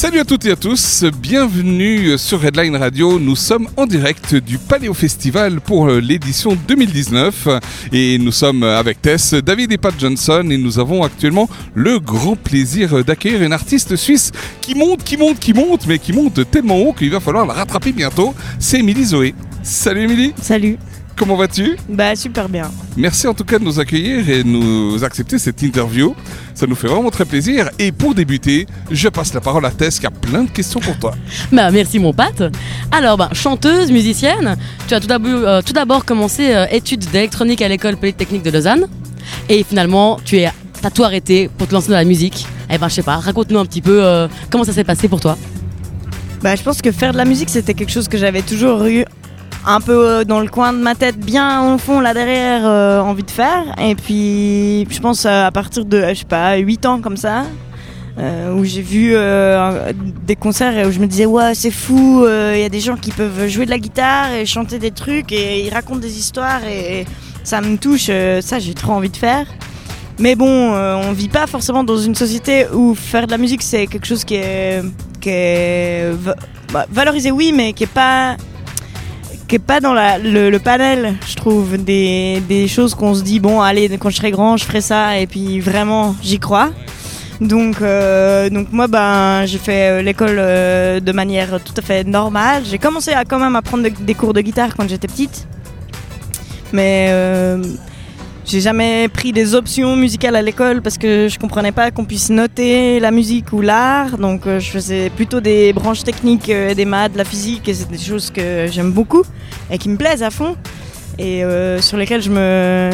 Salut 0.00 0.20
à 0.20 0.24
toutes 0.24 0.46
et 0.46 0.52
à 0.52 0.56
tous, 0.56 1.04
bienvenue 1.20 2.16
sur 2.16 2.40
Redline 2.40 2.74
Radio. 2.74 3.18
Nous 3.18 3.36
sommes 3.36 3.68
en 3.76 3.84
direct 3.84 4.34
du 4.34 4.56
Paléo 4.56 4.94
Festival 4.94 5.60
pour 5.60 5.88
l'édition 5.88 6.56
2019 6.66 7.48
et 7.92 8.16
nous 8.16 8.32
sommes 8.32 8.62
avec 8.62 9.02
Tess, 9.02 9.34
David 9.34 9.72
et 9.72 9.76
Pat 9.76 9.92
Johnson 9.98 10.48
et 10.50 10.56
nous 10.56 10.78
avons 10.78 11.02
actuellement 11.02 11.50
le 11.74 11.98
grand 11.98 12.34
plaisir 12.34 13.04
d'accueillir 13.04 13.42
une 13.42 13.52
artiste 13.52 13.94
suisse 13.94 14.32
qui 14.62 14.74
monte, 14.74 15.04
qui 15.04 15.18
monte, 15.18 15.38
qui 15.38 15.52
monte, 15.52 15.86
mais 15.86 15.98
qui 15.98 16.14
monte 16.14 16.50
tellement 16.50 16.78
haut 16.78 16.94
qu'il 16.94 17.10
va 17.10 17.20
falloir 17.20 17.44
la 17.44 17.52
rattraper 17.52 17.92
bientôt. 17.92 18.34
C'est 18.58 18.78
Émilie 18.78 19.04
Zoé. 19.04 19.34
Salut 19.62 20.04
Émilie. 20.04 20.32
Salut. 20.40 20.78
Comment 21.20 21.36
vas-tu 21.36 21.76
Bah 21.86 22.16
super 22.16 22.48
bien. 22.48 22.70
Merci 22.96 23.26
en 23.26 23.34
tout 23.34 23.44
cas 23.44 23.58
de 23.58 23.64
nous 23.64 23.78
accueillir 23.78 24.26
et 24.30 24.42
de 24.42 24.48
nous 24.48 25.04
accepter 25.04 25.38
cette 25.38 25.60
interview. 25.60 26.14
Ça 26.54 26.66
nous 26.66 26.74
fait 26.74 26.88
vraiment 26.88 27.10
très 27.10 27.26
plaisir. 27.26 27.68
Et 27.78 27.92
pour 27.92 28.14
débuter, 28.14 28.66
je 28.90 29.06
passe 29.10 29.34
la 29.34 29.42
parole 29.42 29.66
à 29.66 29.70
Tess 29.70 29.98
qui 30.00 30.06
a 30.06 30.10
plein 30.10 30.44
de 30.44 30.50
questions 30.50 30.80
pour 30.80 30.98
toi. 30.98 31.14
Bah 31.52 31.70
merci 31.70 31.98
mon 31.98 32.14
Pat. 32.14 32.42
Alors 32.90 33.18
bah, 33.18 33.28
chanteuse, 33.34 33.92
musicienne, 33.92 34.56
tu 34.88 34.94
as 34.94 35.00
tout 35.00 35.08
d'abord, 35.08 35.46
euh, 35.46 35.60
d'abord 35.74 36.06
commencé 36.06 36.54
euh, 36.54 36.64
études 36.70 37.04
d'électronique 37.10 37.60
à 37.60 37.68
l'école 37.68 37.98
polytechnique 37.98 38.42
de 38.42 38.50
Lausanne. 38.50 38.86
Et 39.50 39.62
finalement, 39.62 40.18
tu 40.24 40.38
es, 40.38 40.46
as 40.46 40.90
tout 40.90 41.04
arrêté 41.04 41.50
pour 41.58 41.68
te 41.68 41.74
lancer 41.74 41.90
dans 41.90 41.96
la 41.96 42.04
musique. 42.06 42.46
Eh 42.70 42.78
ben 42.78 42.88
je 42.88 42.94
sais 42.94 43.02
pas, 43.02 43.16
raconte-nous 43.16 43.58
un 43.58 43.66
petit 43.66 43.82
peu 43.82 44.02
euh, 44.02 44.26
comment 44.48 44.64
ça 44.64 44.72
s'est 44.72 44.84
passé 44.84 45.06
pour 45.06 45.20
toi? 45.20 45.36
Bah 46.40 46.56
je 46.56 46.62
pense 46.62 46.80
que 46.80 46.90
faire 46.90 47.12
de 47.12 47.18
la 47.18 47.26
musique 47.26 47.50
c'était 47.50 47.74
quelque 47.74 47.92
chose 47.92 48.08
que 48.08 48.16
j'avais 48.16 48.40
toujours 48.40 48.84
eu 48.86 49.04
un 49.66 49.80
peu 49.80 50.06
euh, 50.06 50.24
dans 50.24 50.40
le 50.40 50.48
coin 50.48 50.72
de 50.72 50.78
ma 50.78 50.94
tête, 50.94 51.18
bien 51.18 51.72
au 51.72 51.78
fond 51.78 52.00
là 52.00 52.14
derrière, 52.14 52.62
euh, 52.64 53.00
envie 53.00 53.22
de 53.22 53.30
faire. 53.30 53.64
Et 53.80 53.94
puis 53.94 54.86
je 54.90 55.00
pense 55.00 55.26
à 55.26 55.50
partir 55.50 55.84
de, 55.84 56.02
je 56.08 56.14
sais 56.14 56.24
pas, 56.24 56.56
8 56.56 56.86
ans 56.86 57.00
comme 57.00 57.16
ça, 57.16 57.44
euh, 58.18 58.54
où 58.54 58.64
j'ai 58.64 58.82
vu 58.82 59.14
des 60.26 60.36
concerts 60.36 60.76
et 60.76 60.86
où 60.86 60.90
je 60.90 60.98
me 60.98 61.06
disais 61.06 61.26
ouais 61.26 61.54
c'est 61.54 61.70
fou, 61.70 62.24
il 62.26 62.60
y 62.60 62.64
a 62.64 62.68
des 62.68 62.80
gens 62.80 62.96
qui 62.96 63.10
peuvent 63.10 63.48
jouer 63.48 63.66
de 63.66 63.70
la 63.70 63.78
guitare 63.78 64.32
et 64.32 64.46
chanter 64.46 64.78
des 64.78 64.90
trucs 64.90 65.32
et 65.32 65.64
ils 65.66 65.72
racontent 65.72 66.00
des 66.00 66.18
histoires 66.18 66.64
et, 66.64 67.04
ça 67.42 67.62
me 67.62 67.78
touche, 67.78 68.10
ça 68.42 68.58
j'ai 68.58 68.74
trop 68.74 68.92
envie 68.92 69.08
de 69.08 69.16
faire. 69.16 69.46
Mais 70.18 70.34
bon, 70.34 70.74
on 70.74 71.12
vit 71.12 71.30
pas 71.30 71.46
forcément 71.46 71.82
dans 71.82 71.96
une 71.96 72.14
société 72.14 72.66
où 72.70 72.94
faire 72.94 73.26
de 73.26 73.30
la 73.30 73.38
musique 73.38 73.62
c'est 73.62 73.86
quelque 73.86 74.06
chose 74.06 74.24
qui 74.24 74.34
est, 74.34 74.82
bah, 76.70 76.86
valorisé 76.90 77.30
oui, 77.30 77.52
mais 77.56 77.72
qui 77.72 77.84
est 77.84 77.86
pas 77.86 78.36
pas 79.58 79.80
dans 79.80 79.94
la, 79.94 80.18
le, 80.18 80.56
panel, 80.58 81.14
je 81.28 81.34
trouve, 81.34 81.76
des, 81.76 82.42
des 82.48 82.68
choses 82.68 82.94
qu'on 82.94 83.14
se 83.14 83.22
dit, 83.22 83.40
bon, 83.40 83.60
allez, 83.60 83.88
quand 83.98 84.10
je 84.10 84.16
serai 84.16 84.30
grand, 84.30 84.56
je 84.56 84.64
ferai 84.64 84.80
ça, 84.80 85.18
et 85.18 85.26
puis 85.26 85.60
vraiment, 85.60 86.14
j'y 86.22 86.38
crois. 86.38 86.70
Donc, 87.40 87.80
euh, 87.80 88.50
donc 88.50 88.70
moi, 88.70 88.86
ben, 88.86 89.46
j'ai 89.46 89.58
fait 89.58 89.90
euh, 89.90 90.02
l'école 90.02 90.36
euh, 90.38 91.00
de 91.00 91.12
manière 91.12 91.58
tout 91.64 91.72
à 91.76 91.80
fait 91.80 92.04
normale. 92.04 92.64
J'ai 92.66 92.78
commencé 92.78 93.12
à 93.12 93.24
quand 93.24 93.38
même 93.38 93.56
à 93.56 93.62
des 94.00 94.14
cours 94.14 94.34
de 94.34 94.42
guitare 94.42 94.76
quand 94.76 94.88
j'étais 94.88 95.08
petite. 95.08 95.46
Mais 96.72 97.10
j'ai 98.50 98.60
jamais 98.60 99.06
pris 99.06 99.32
des 99.32 99.54
options 99.54 99.94
musicales 99.94 100.34
à 100.34 100.42
l'école 100.42 100.82
parce 100.82 100.98
que 100.98 101.28
je 101.28 101.38
comprenais 101.38 101.70
pas 101.70 101.92
qu'on 101.92 102.04
puisse 102.04 102.30
noter 102.30 102.98
la 102.98 103.12
musique 103.12 103.52
ou 103.52 103.60
l'art. 103.60 104.18
Donc 104.18 104.44
euh, 104.46 104.58
je 104.58 104.70
faisais 104.70 105.08
plutôt 105.10 105.40
des 105.40 105.72
branches 105.72 106.02
techniques, 106.02 106.50
euh, 106.50 106.74
des 106.74 106.84
maths, 106.84 107.12
la 107.14 107.24
physique, 107.24 107.68
et 107.68 107.74
c'est 107.74 107.88
des 107.88 107.98
choses 107.98 108.30
que 108.30 108.66
j'aime 108.68 108.90
beaucoup 108.90 109.22
et 109.70 109.78
qui 109.78 109.88
me 109.88 109.96
plaisent 109.96 110.24
à 110.24 110.30
fond 110.30 110.56
et 111.16 111.44
euh, 111.44 111.80
sur 111.80 111.96
lesquelles 111.96 112.22
je 112.22 112.30
me, 112.30 112.90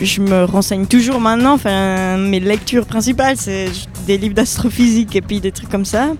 je 0.00 0.20
me 0.22 0.44
renseigne 0.44 0.86
toujours 0.86 1.20
maintenant. 1.20 1.52
Enfin, 1.52 2.16
mes 2.16 2.40
lectures 2.40 2.86
principales, 2.86 3.36
c'est 3.36 3.68
des 4.06 4.16
livres 4.16 4.34
d'astrophysique 4.34 5.14
et 5.14 5.20
puis 5.20 5.40
des 5.40 5.52
trucs 5.52 5.68
comme 5.68 5.84
ça. 5.84 6.12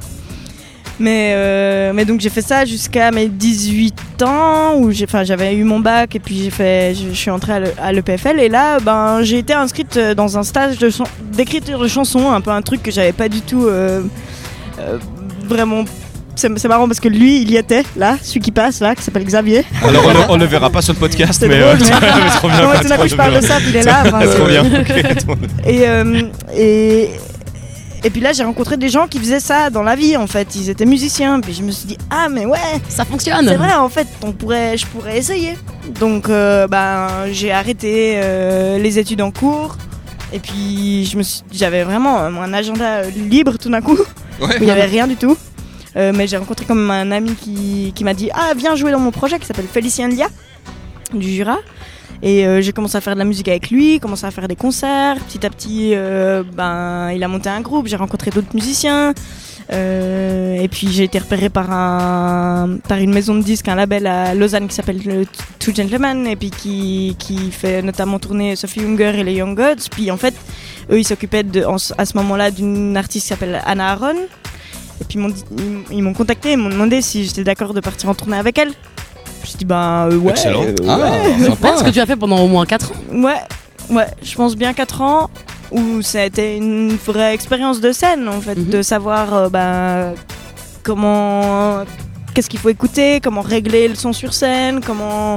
Mais, 1.01 1.33
euh, 1.35 1.93
mais 1.95 2.05
donc 2.05 2.21
j'ai 2.21 2.29
fait 2.29 2.43
ça 2.43 2.65
jusqu'à 2.65 3.11
mes 3.11 3.27
18 3.29 4.23
ans 4.23 4.75
où 4.77 4.91
j'avais 4.93 5.55
eu 5.55 5.65
mon 5.65 5.81
bac 5.81 6.15
et 6.15 6.21
puis 6.21 6.51
je, 6.57 7.13
suis 7.15 7.31
entrée 7.31 7.55
à 7.55 7.61
l'E- 7.61 7.75
à 7.83 7.93
l'EPFL 7.93 8.39
et 8.39 8.49
là 8.49 8.79
ben, 8.81 9.23
j'ai 9.23 9.39
été 9.39 9.53
inscrite 9.55 9.97
euh, 9.97 10.15
dans 10.15 10.39
un 10.39 10.43
stage 10.43 10.79
de 10.79 10.91
d'écriture 11.33 11.79
de 11.81 11.89
chansons, 11.89 12.31
un 12.31 12.41
peu 12.41 12.51
un 12.51 12.63
truc 12.63 12.83
que 12.83 12.91
j'avais 12.91 13.13
pas 13.13 13.29
du 13.29 13.41
tout 13.41 13.67
euh, 13.67 14.03
euh, 14.79 14.99
vraiment. 15.47 15.85
C'est, 16.35 16.65
marrant 16.67 16.87
parce 16.89 16.99
que 16.99 17.09
lui 17.09 17.43
il 17.43 17.51
y 17.51 17.57
était 17.57 17.83
là, 17.97 18.17
celui 18.23 18.41
qui 18.41 18.53
passe 18.53 18.81
là, 18.81 18.95
qui 18.95 19.03
s'appelle 19.03 19.25
Xavier. 19.25 19.65
Alors 19.83 20.03
on, 20.29 20.33
on 20.35 20.37
le 20.39 20.47
verra 20.47 20.71
pas 20.71 20.81
sur 20.83 20.95
le 20.95 20.99
podcast, 20.99 21.45
mais, 21.47 21.61
euh, 21.61 21.77
trop 22.37 22.49
bien. 22.49 22.81
Tout 22.81 22.89
d'un 22.89 22.97
coup 22.97 23.09
je 23.09 23.15
parle 23.17 23.37
de 23.37 23.41
ça 23.47 23.57
puis 23.57 23.67
il 23.69 23.77
est 23.77 23.83
là. 23.83 24.03
enfin, 24.07 24.21
c'est- 24.23 24.35
Trop 24.39 24.47
bien. 24.47 24.63
ok. 24.65 25.37
Et, 25.67 25.89
euh, 25.89 26.23
et, 26.57 27.11
et 28.05 28.11
puis 28.11 28.21
là, 28.21 28.33
j'ai 28.33 28.43
rencontré 28.45 28.77
des 28.77 28.89
gens 28.89 29.07
qui 29.07 29.19
faisaient 29.19 29.41
ça 29.41 29.71
dans 29.71 29.83
la 29.83 29.95
vie, 29.97 30.17
en 30.17 30.27
fait. 30.27 30.55
Ils 30.57 30.71
étaient 30.71 30.85
musiciens. 30.87 31.41
Puis 31.41 31.55
je 31.55 31.63
me 31.63 31.71
suis 31.71 31.87
dit, 31.87 31.99
ah, 32.11 32.29
mais 32.31 32.45
ouais, 32.47 32.59
Ça 32.89 33.05
fonctionne 33.05 33.37
c'est 33.49 33.57
vrai, 33.57 33.75
en 33.75 33.89
fait, 33.89 34.07
on 34.23 34.33
pourrait, 34.33 34.77
je 34.77 34.87
pourrais 34.87 35.19
essayer. 35.19 35.57
Donc, 36.01 36.29
euh, 36.29 36.67
ben, 36.67 37.09
j'ai 37.33 37.53
arrêté 37.53 38.15
euh, 38.17 38.79
les 38.79 38.99
études 38.99 39.23
en 39.23 39.31
cours. 39.31 39.77
Et 40.33 40.39
puis, 40.39 41.05
je 41.05 41.17
me 41.19 41.23
suis- 41.23 41.43
j'avais 41.53 41.85
vraiment 41.85 42.19
un 42.21 42.53
agenda 42.55 43.03
libre 43.03 43.59
tout 43.59 43.69
d'un 43.69 43.83
coup, 43.83 43.99
où 44.41 44.47
il 44.59 44.65
n'y 44.65 44.71
avait 44.71 44.85
rien 44.87 45.07
du 45.07 45.17
tout. 45.17 45.37
Euh, 45.95 46.11
mais 46.15 46.27
j'ai 46.27 46.39
rencontré 46.39 46.65
comme 46.65 46.91
un 46.91 47.11
ami 47.11 47.35
qui, 47.35 47.93
qui 47.95 48.03
m'a 48.03 48.15
dit 48.15 48.31
Ah, 48.33 48.53
viens 48.57 48.75
jouer 48.77 48.91
dans 48.93 48.99
mon 48.99 49.11
projet 49.11 49.39
qui 49.39 49.45
s'appelle 49.47 49.67
Félicien 49.71 50.09
Lia, 50.09 50.29
du 51.13 51.31
Jura. 51.31 51.59
Et 52.23 52.47
euh, 52.47 52.61
j'ai 52.61 52.73
commencé 52.73 52.97
à 52.97 53.01
faire 53.01 53.15
de 53.15 53.19
la 53.19 53.25
musique 53.25 53.49
avec 53.49 53.71
lui, 53.71 53.99
commencé 53.99 54.25
à 54.25 54.31
faire 54.31 54.47
des 54.47 54.55
concerts. 54.57 55.17
Petit 55.27 55.45
à 55.45 55.51
petit, 55.51 55.91
euh, 55.95 56.45
ben, 56.55 57.11
il 57.11 57.23
a 57.25 57.29
monté 57.29 57.49
un 57.49 57.61
groupe, 57.61 57.89
j'ai 57.89 57.97
rencontré 57.97 58.31
d'autres 58.31 58.55
musiciens. 58.55 59.13
Euh, 59.73 60.55
et 60.55 60.69
puis 60.69 60.89
j'ai 60.91 61.05
été 61.05 61.19
repérée 61.19 61.49
par, 61.49 61.71
un, 61.71 62.79
par 62.89 62.99
une 62.99 63.13
maison 63.13 63.35
de 63.35 63.43
disques, 63.43 63.69
un 63.69 63.75
label 63.75 64.07
à 64.07 64.35
Lausanne 64.35 64.69
qui 64.69 64.75
s'appelle 64.75 65.01
le 65.05 65.25
Two 65.59 65.75
Gentlemen 65.75 66.27
et 66.27 66.37
puis 66.37 66.51
qui, 66.51 67.17
qui 67.19 67.51
fait 67.51 67.81
notamment 67.81 68.19
tourner 68.19 68.55
Sophie 68.55 68.81
Hunger 68.81 69.19
et 69.19 69.25
les 69.25 69.35
Young 69.35 69.57
Gods. 69.57 69.89
Puis 69.91 70.11
en 70.11 70.17
fait, 70.17 70.35
eux 70.91 70.99
ils 70.99 71.07
s'occupaient 71.07 71.45
à 71.97 72.05
ce 72.05 72.17
moment-là 72.19 72.51
d'une 72.51 72.97
artiste 72.97 73.25
qui 73.25 73.29
s'appelle 73.29 73.63
Anna 73.65 73.93
Aaron. 73.93 74.17
Et 75.01 75.05
puis 75.09 75.19
ils 75.91 76.03
m'ont 76.03 76.15
contacté, 76.15 76.53
ils 76.53 76.59
m'ont 76.59 76.69
demandé 76.69 77.01
si 77.01 77.25
j'étais 77.25 77.45
d'accord 77.45 77.73
de 77.73 77.81
partir 77.81 78.09
en 78.09 78.15
tournée 78.15 78.37
avec 78.37 78.59
elle. 78.59 78.73
J'ai 79.53 79.59
dit 79.59 79.65
bah 79.65 80.09
euh, 80.11 80.17
ouais. 80.17 80.31
Excellent. 80.33 80.63
euh, 80.65 80.75
Ah, 80.89 80.99
ouais. 80.99 81.47
sympa. 81.47 81.77
Ce 81.77 81.85
que 81.85 81.91
tu 81.91 82.01
as 82.01 82.07
fait 82.07 82.17
pendant 82.17 82.39
au 82.41 82.49
moins 82.49 82.65
4 82.67 82.91
ans. 82.91 82.95
Ouais, 83.13 83.41
ouais, 83.91 84.07
je 84.23 84.35
pense 84.35 84.57
bien 84.57 84.73
4 84.73 85.01
ans 85.03 85.31
où 85.71 86.03
ça 86.03 86.21
a 86.21 86.25
été 86.25 86.57
une 86.57 86.97
vraie 87.07 87.35
expérience 87.35 87.81
de 87.81 87.93
scène 87.93 88.29
en 88.29 88.41
fait, 88.41 88.57
Mhm. 88.57 88.69
de 88.71 88.83
savoir 88.83 89.35
euh, 89.35 89.49
bah, 89.49 90.13
comment. 90.83 91.85
Qu'est-ce 92.35 92.49
qu'il 92.49 92.61
faut 92.61 92.71
écouter, 92.71 93.21
comment 93.23 93.43
régler 93.43 93.89
le 93.89 93.95
son 93.95 94.13
sur 94.15 94.33
scène, 94.33 94.81
comment 94.85 95.37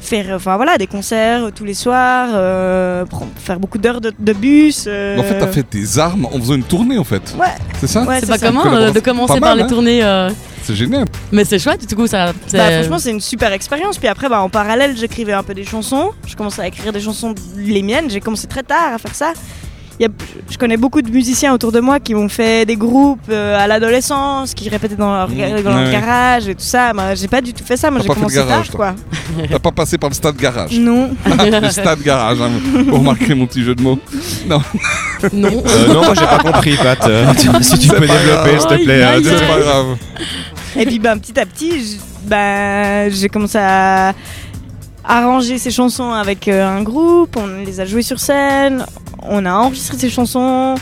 faire 0.00 0.34
enfin 0.34 0.56
voilà 0.56 0.78
des 0.78 0.86
concerts 0.86 1.44
euh, 1.44 1.50
tous 1.54 1.64
les 1.64 1.74
soirs, 1.74 2.30
euh, 2.32 3.04
prendre- 3.04 3.30
faire 3.36 3.60
beaucoup 3.60 3.78
d'heures 3.78 4.00
de, 4.00 4.10
de 4.18 4.32
bus. 4.32 4.86
euh, 4.88 5.18
En 5.18 5.22
fait, 5.22 5.38
t'as 5.38 5.46
fait 5.46 5.62
tes 5.62 5.98
armes 5.98 6.24
en 6.26 6.38
faisant 6.40 6.54
une 6.54 6.64
tournée 6.64 6.98
en 6.98 7.04
fait. 7.04 7.36
Ouais. 7.38 7.46
C'est 7.78 7.86
ça 7.86 8.02
Ouais, 8.02 8.16
C'est 8.18 8.26
c'est 8.26 8.32
pas 8.32 8.38
ça. 8.38 8.46
commun 8.48 8.74
euh, 8.74 8.90
de 8.90 8.98
commencer 9.00 9.34
Pas 9.34 9.40
par 9.40 9.48
mal, 9.50 9.58
les 9.58 9.64
hein. 9.64 9.66
tournées. 9.68 10.02
euh, 10.02 10.30
C'est 10.62 10.74
génial. 10.74 11.04
Mais 11.32 11.44
c'est 11.44 11.58
chouette, 11.58 11.86
du 11.88 11.94
coup, 11.96 12.06
ça. 12.06 12.32
c'est- 12.46 12.56
Bah, 12.58 12.70
franchement, 12.72 12.98
c'est 12.98 13.10
une 13.10 13.20
super 13.20 13.52
expérience. 13.52 13.98
Puis 13.98 14.08
après, 14.08 14.28
bah, 14.28 14.40
en 14.42 14.48
parallèle, 14.48 14.96
j'écrivais 14.96 15.32
un 15.32 15.42
peu 15.42 15.54
des 15.54 15.64
chansons. 15.64 16.10
Je 16.26 16.36
commençais 16.36 16.62
à 16.62 16.66
écrire 16.68 16.92
des 16.92 17.00
chansons, 17.00 17.34
les 17.56 17.82
miennes. 17.82 18.10
J'ai 18.10 18.20
commencé 18.20 18.46
très 18.46 18.62
tard 18.62 18.94
à 18.94 18.98
faire 18.98 19.14
ça. 19.14 19.32
Y 20.00 20.04
a- 20.04 20.08
je 20.50 20.56
connais 20.58 20.76
beaucoup 20.76 21.02
de 21.02 21.10
musiciens 21.10 21.52
autour 21.54 21.72
de 21.72 21.80
moi 21.80 21.98
qui 22.00 22.14
ont 22.14 22.28
fait 22.28 22.64
des 22.66 22.76
groupes 22.76 23.20
euh, 23.30 23.58
à 23.58 23.66
l'adolescence, 23.66 24.54
qui 24.54 24.68
répétaient 24.68 24.96
dans 24.96 25.12
leur, 25.14 25.28
Mmh. 25.28 25.62
dans 25.62 25.70
leur 25.76 25.86
Ouais. 25.86 25.92
garage 25.92 26.48
et 26.48 26.54
tout 26.54 26.60
ça. 26.64 26.92
Moi, 26.94 27.14
j'ai 27.14 27.28
pas 27.28 27.40
du 27.40 27.52
tout 27.52 27.64
fait 27.64 27.76
ça. 27.76 27.90
Moi, 27.90 28.00
j'ai 28.00 28.08
pas 28.08 28.14
fait 28.14 28.20
de 28.20 28.24
commencé 28.26 28.36
garage, 28.48 28.66
tard, 28.68 28.76
toi. 28.76 28.94
quoi. 29.36 29.46
T'as 29.50 29.58
pas 29.58 29.70
passé 29.72 29.98
par 29.98 30.10
le 30.10 30.14
stade 30.14 30.36
garage. 30.36 30.78
Non. 30.78 31.10
le 31.26 31.68
stade 31.70 32.00
garage, 32.02 32.38
hein, 32.40 32.50
pour 32.88 33.02
marquer 33.02 33.34
mon 33.34 33.46
petit 33.46 33.62
jeu 33.64 33.74
de 33.74 33.82
mots. 33.82 33.98
Non. 34.48 34.60
Euh, 35.24 35.28
non, 35.32 36.04
moi 36.04 36.14
j'ai 36.14 36.24
pas 36.26 36.38
compris, 36.38 36.76
Pat. 36.76 37.06
Euh, 37.06 37.32
si 37.62 37.78
tu 37.78 37.88
peux 37.88 38.00
développer, 38.00 38.58
s'il 38.58 38.68
te 38.68 38.84
plaît. 38.84 39.02
Aïe. 39.02 39.24
C'est 39.24 39.46
pas 39.48 39.58
grave. 39.60 39.86
Et 40.76 40.86
puis 40.86 40.98
ben, 40.98 41.18
petit 41.18 41.38
à 41.40 41.44
petit, 41.46 41.98
ben, 42.24 43.10
j'ai 43.10 43.28
commencé 43.28 43.58
à 43.58 44.12
arranger 45.08 45.56
ces 45.56 45.70
chansons 45.70 46.12
avec 46.12 46.46
euh, 46.46 46.64
un 46.64 46.82
groupe, 46.82 47.36
on 47.36 47.46
les 47.64 47.80
a 47.80 47.86
jouées 47.86 48.02
sur 48.02 48.20
scène, 48.20 48.84
on 49.22 49.46
a 49.46 49.52
enregistré 49.52 49.96
ces 49.96 50.10
chansons, 50.10 50.74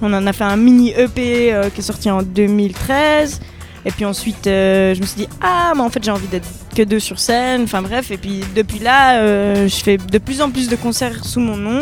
on 0.00 0.12
en 0.12 0.26
a 0.26 0.32
fait 0.32 0.44
un 0.44 0.56
mini 0.56 0.90
EP 0.96 1.52
euh, 1.52 1.68
qui 1.68 1.80
est 1.80 1.84
sorti 1.84 2.10
en 2.10 2.22
2013. 2.22 3.40
Et 3.84 3.90
puis 3.90 4.04
ensuite, 4.04 4.46
euh, 4.46 4.94
je 4.94 5.00
me 5.00 5.06
suis 5.06 5.22
dit, 5.22 5.28
ah, 5.40 5.72
mais 5.76 5.82
en 5.82 5.88
fait, 5.88 6.02
j'ai 6.02 6.10
envie 6.10 6.26
d'être 6.26 6.48
que 6.74 6.82
deux 6.82 6.98
sur 6.98 7.20
scène. 7.20 7.62
Enfin 7.62 7.80
bref, 7.80 8.10
et 8.10 8.16
puis 8.16 8.42
depuis 8.56 8.80
là, 8.80 9.66
je 9.66 9.76
fais 9.76 9.96
de 9.96 10.18
plus 10.18 10.42
en 10.42 10.50
plus 10.50 10.68
de 10.68 10.76
concerts 10.76 11.24
sous 11.24 11.40
mon 11.40 11.56
nom. 11.56 11.80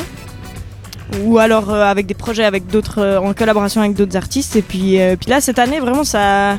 Ou 1.22 1.38
alors 1.38 1.72
avec 1.72 2.06
des 2.06 2.14
projets 2.14 2.44
avec 2.44 2.66
d'autres, 2.66 3.20
en 3.22 3.32
collaboration 3.32 3.80
avec 3.80 3.94
d'autres 3.94 4.16
artistes. 4.16 4.56
Et 4.56 4.62
puis, 4.62 4.98
puis 5.18 5.30
là, 5.30 5.40
cette 5.40 5.58
année, 5.58 5.80
vraiment, 5.80 6.04
ça, 6.04 6.58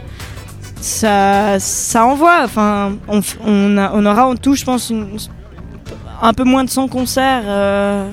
ça, 0.81 1.59
ça 1.59 2.05
envoie. 2.05 2.41
Enfin, 2.43 2.93
on, 3.07 3.19
f- 3.19 3.35
on, 3.45 3.77
a- 3.77 3.91
on 3.93 4.05
aura 4.05 4.27
en 4.27 4.35
tout, 4.35 4.55
je 4.55 4.63
pense, 4.63 4.89
une- 4.89 5.17
un 6.21 6.33
peu 6.33 6.43
moins 6.43 6.63
de 6.63 6.69
100 6.69 6.87
concerts. 6.87 7.43
euh, 7.45 8.09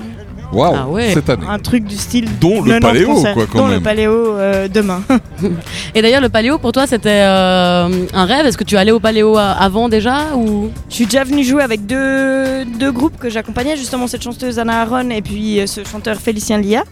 Waouh, 0.53 0.75
Ah 0.77 0.87
ouais. 0.87 1.11
cette 1.13 1.27
année. 1.29 1.45
un 1.49 1.57
truc 1.59 1.85
du 1.85 1.95
style. 1.97 2.29
Dont 2.39 2.61
le 2.61 2.73
90 2.73 2.79
paléo, 2.81 3.07
concerts, 3.15 3.33
quoi, 3.33 3.45
quand 3.51 3.57
dont 3.57 3.65
même. 3.65 3.73
le 3.77 3.81
paléo 3.81 4.13
euh, 4.37 4.67
demain. 4.67 5.01
Et 5.95 6.01
d'ailleurs, 6.03 6.21
le 6.21 6.29
paléo, 6.29 6.59
pour 6.59 6.71
toi, 6.71 6.85
c'était 6.85 7.09
euh, 7.23 7.89
un 8.13 8.25
rêve? 8.25 8.45
Est-ce 8.45 8.57
que 8.57 8.63
tu 8.63 8.77
allais 8.77 8.91
au 8.91 8.99
paléo 8.99 9.37
avant 9.37 9.89
déjà 9.89 10.35
ou... 10.35 10.69
Je 10.87 10.93
suis 10.95 11.05
déjà 11.05 11.23
venue 11.23 11.43
jouer 11.43 11.63
avec 11.63 11.85
deux, 11.87 12.63
deux 12.65 12.91
groupes 12.91 13.17
que 13.17 13.29
j'accompagnais, 13.29 13.75
justement 13.75 14.05
cette 14.07 14.21
chanteuse 14.23 14.59
Anna 14.59 14.81
Aaron 14.83 15.09
et 15.09 15.21
puis 15.23 15.61
ce 15.67 15.83
chanteur 15.83 16.17
Félicien 16.17 16.59
Lia. 16.59 16.83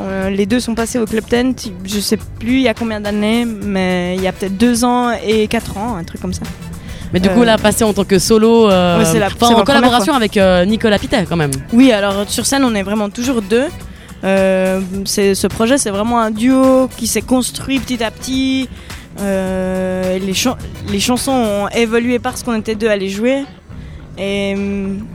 Euh, 0.00 0.30
les 0.30 0.46
deux 0.46 0.58
sont 0.60 0.74
passés 0.74 0.98
au 0.98 1.04
Club 1.04 1.24
Tent, 1.28 1.70
je 1.84 2.00
sais 2.00 2.16
plus 2.16 2.54
il 2.56 2.62
y 2.62 2.68
a 2.68 2.74
combien 2.74 3.00
d'années, 3.00 3.44
mais 3.44 4.14
il 4.16 4.22
y 4.22 4.26
a 4.26 4.32
peut-être 4.32 4.56
deux 4.56 4.84
ans 4.84 5.12
et 5.26 5.46
quatre 5.48 5.76
ans, 5.76 5.96
un 5.96 6.04
truc 6.04 6.20
comme 6.20 6.32
ça. 6.32 6.42
Mais 7.12 7.20
du 7.20 7.28
Euh, 7.28 7.34
coup, 7.34 7.42
là, 7.42 7.58
passer 7.58 7.84
en 7.84 7.92
tant 7.92 8.04
que 8.04 8.18
solo, 8.18 8.70
euh, 8.70 8.98
Ouais, 8.98 9.04
c'est 9.04 9.18
la- 9.18 9.26
enfin, 9.26 9.48
c'est 9.48 9.54
en 9.54 9.64
collaboration 9.64 10.14
avec 10.14 10.38
euh, 10.38 10.64
Nicolas 10.64 10.98
Pittet, 10.98 11.26
quand 11.28 11.36
même. 11.36 11.50
Oui, 11.74 11.92
alors 11.92 12.24
sur 12.28 12.46
scène 12.46 12.64
on 12.64 12.74
est 12.74 12.82
vraiment 12.82 13.10
toujours 13.10 13.42
deux. 13.42 13.66
Euh, 14.24 14.80
ce 15.04 15.46
projet 15.48 15.76
c'est 15.78 15.90
vraiment 15.90 16.20
un 16.20 16.30
duo 16.30 16.88
qui 16.96 17.06
s'est 17.06 17.20
construit 17.22 17.78
petit 17.80 18.02
à 18.02 18.10
petit. 18.10 18.68
Euh, 19.20 20.18
les 20.18 21.00
chansons 21.00 21.32
ont 21.32 21.68
évolué 21.68 22.18
parce 22.18 22.42
qu'on 22.42 22.54
était 22.58 22.74
deux 22.76 22.88
à 22.88 22.96
les 22.96 23.10
jouer. 23.10 23.44
Et, 24.18 24.54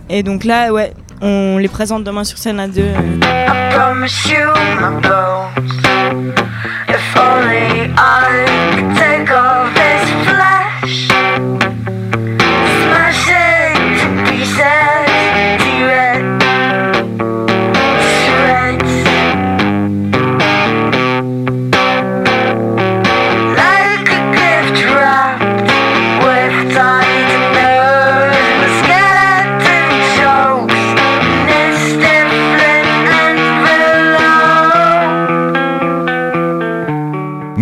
et 0.10 0.24
donc 0.24 0.44
là, 0.44 0.72
ouais, 0.72 0.94
on 1.22 1.58
les 1.58 1.68
présente 1.68 2.04
demain 2.04 2.24
sur 2.24 2.38
scène 2.38 2.60
à 2.60 2.68
deux. 2.68 2.92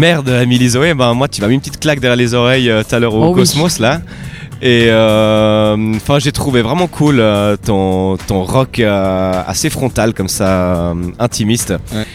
Merde, 0.06 0.30
Amélie 0.30 0.70
Zoé, 0.70 0.94
ben 0.94 1.16
moi 1.16 1.28
tu 1.28 1.42
m'as 1.42 1.48
mis 1.48 1.56
une 1.56 1.60
petite 1.62 1.80
claque 1.80 2.00
derrière 2.00 2.16
les 2.16 2.36
oreilles 2.36 2.70
euh, 2.70 2.84
tout 2.88 2.94
à 2.94 3.00
l'heure 3.00 3.16
au 3.16 3.24
Oh 3.24 3.30
oui. 3.30 3.38
Cosmos 3.38 3.80
là. 3.80 4.02
Et 4.62 4.86
euh, 4.90 5.76
enfin 5.96 6.20
j'ai 6.20 6.32
trouvé 6.32 6.62
vraiment 6.62 6.86
cool 6.86 7.20
euh, 7.20 7.58
ton, 7.58 8.16
ton 8.28 8.44
rock 8.44 8.78
euh, 8.78 9.42
assez 9.48 9.72
frontal 9.72 10.14
comme 10.14 10.28
ça, 10.28 10.46
euh, 10.92 10.94
intimiste. 11.18 11.74
Ouais. 11.92 12.06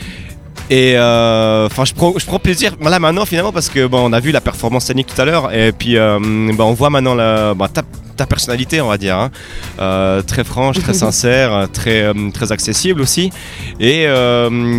Et 0.71 0.97
euh, 0.97 1.67
enfin 1.67 1.85
je 1.85 1.93
prends 1.95 2.15
je 2.17 2.25
prends 2.25 2.39
plaisir 2.39 2.77
là 2.81 3.01
maintenant 3.01 3.25
finalement 3.25 3.51
parce 3.51 3.69
que 3.69 3.89
bon 3.89 4.09
on 4.09 4.13
a 4.13 4.21
vu 4.21 4.31
la 4.31 4.41
performance 4.41 4.85
scénique 4.85 5.09
tout 5.13 5.21
à 5.21 5.25
l'heure 5.25 5.53
et 5.53 5.73
puis 5.73 5.97
euh, 5.97 6.21
ben, 6.21 6.63
on 6.63 6.75
voit 6.75 6.91
maintenant 6.91 7.17
la, 7.17 7.55
ben, 7.55 7.67
ta, 7.67 7.83
ta 8.17 8.25
personnalité 8.25 8.81
on 8.81 8.87
va 8.87 8.97
dire 8.97 9.17
hein. 9.17 9.33
Euh, 9.81 10.23
très 10.23 10.45
franche, 10.45 10.79
très 10.79 10.95
sincère, 11.05 11.67
très 11.73 12.03
euh, 12.03 12.31
très 12.33 12.53
accessible 12.53 13.01
aussi. 13.01 13.33
Et 13.81 14.07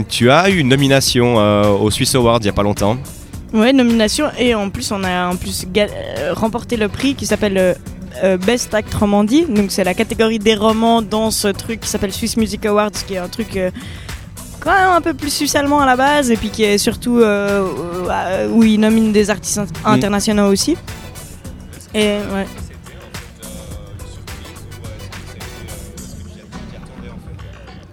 tu 0.08 0.32
as 0.32 0.50
eu 0.50 0.60
une 0.60 0.70
nomination 0.70 1.36
au 1.82 1.92
Swiss 1.92 2.16
Award 2.16 2.42
il 2.44 2.48
y 2.48 2.50
a 2.50 2.54
pas 2.54 2.64
longtemps. 2.64 2.96
Ouais, 3.52 3.74
nomination 3.74 4.28
et 4.40 4.56
en 4.56 4.70
plus 4.70 4.94
on 4.94 5.04
a 5.04 5.28
en 5.28 5.36
plus 5.36 5.68
remporté 6.32 6.78
le 6.78 6.88
prix 6.88 7.16
qui 7.16 7.26
s'appelle 7.26 7.76
euh, 8.24 8.38
Best 8.38 8.74
Act 8.74 8.94
Romandie. 8.94 9.46
Donc 9.46 9.72
c'est 9.72 9.84
la 9.84 9.94
catégorie 9.94 10.40
des 10.40 10.56
romans 10.56 11.02
dans 11.02 11.32
ce 11.32 11.48
truc 11.48 11.82
qui 11.82 11.90
s'appelle 11.90 12.12
Swiss 12.12 12.38
Music 12.38 12.66
Awards, 12.66 12.92
qui 12.92 13.16
est 13.16 13.18
un 13.18 13.30
truc 13.30 13.56
euh, 13.56 13.72
quand 14.62 14.72
même 14.74 14.90
un 14.90 15.02
peu 15.02 15.14
plus 15.14 15.30
suisse 15.32 15.56
allemand 15.56 15.82
à 15.82 15.86
la 15.86 15.96
base 15.98 16.32
et 16.32 16.38
puis 16.38 16.50
qui 16.50 16.64
est 16.64 16.78
surtout 16.78 17.18
euh, 17.20 17.66
euh, 18.10 18.48
où 18.50 18.64
ils 18.64 18.80
nominent 18.80 19.12
des 19.12 19.30
artistes 19.30 19.58
in- 19.60 19.66
internationaux 19.94 20.48
aussi. 20.52 20.78
Et 21.94 22.18
ouais. 22.34 22.46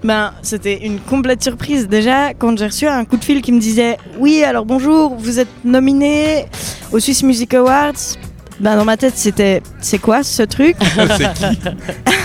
Ben, 0.05 0.33
c'était 0.43 0.87
une 0.87 1.01
complète 1.01 1.43
surprise. 1.43 1.89
Déjà, 1.89 2.33
quand 2.33 2.57
j'ai 2.57 2.67
reçu 2.67 2.87
un 2.87 3.05
coup 3.05 3.17
de 3.17 3.25
fil 3.25 3.43
qui 3.43 3.51
me 3.51 3.59
disait 3.59 3.99
Oui, 4.19 4.45
alors 4.45 4.65
bonjour, 4.65 5.17
vous 5.17 5.41
êtes 5.41 5.49
nominé 5.65 6.47
au 6.93 7.01
Swiss 7.01 7.23
Music 7.25 7.53
Awards. 7.55 7.93
Ben, 8.61 8.77
dans 8.77 8.85
ma 8.85 8.97
tête, 8.97 9.15
c'était 9.17 9.63
C'est 9.81 9.99
quoi 9.99 10.23
ce 10.23 10.43
truc? 10.43 10.77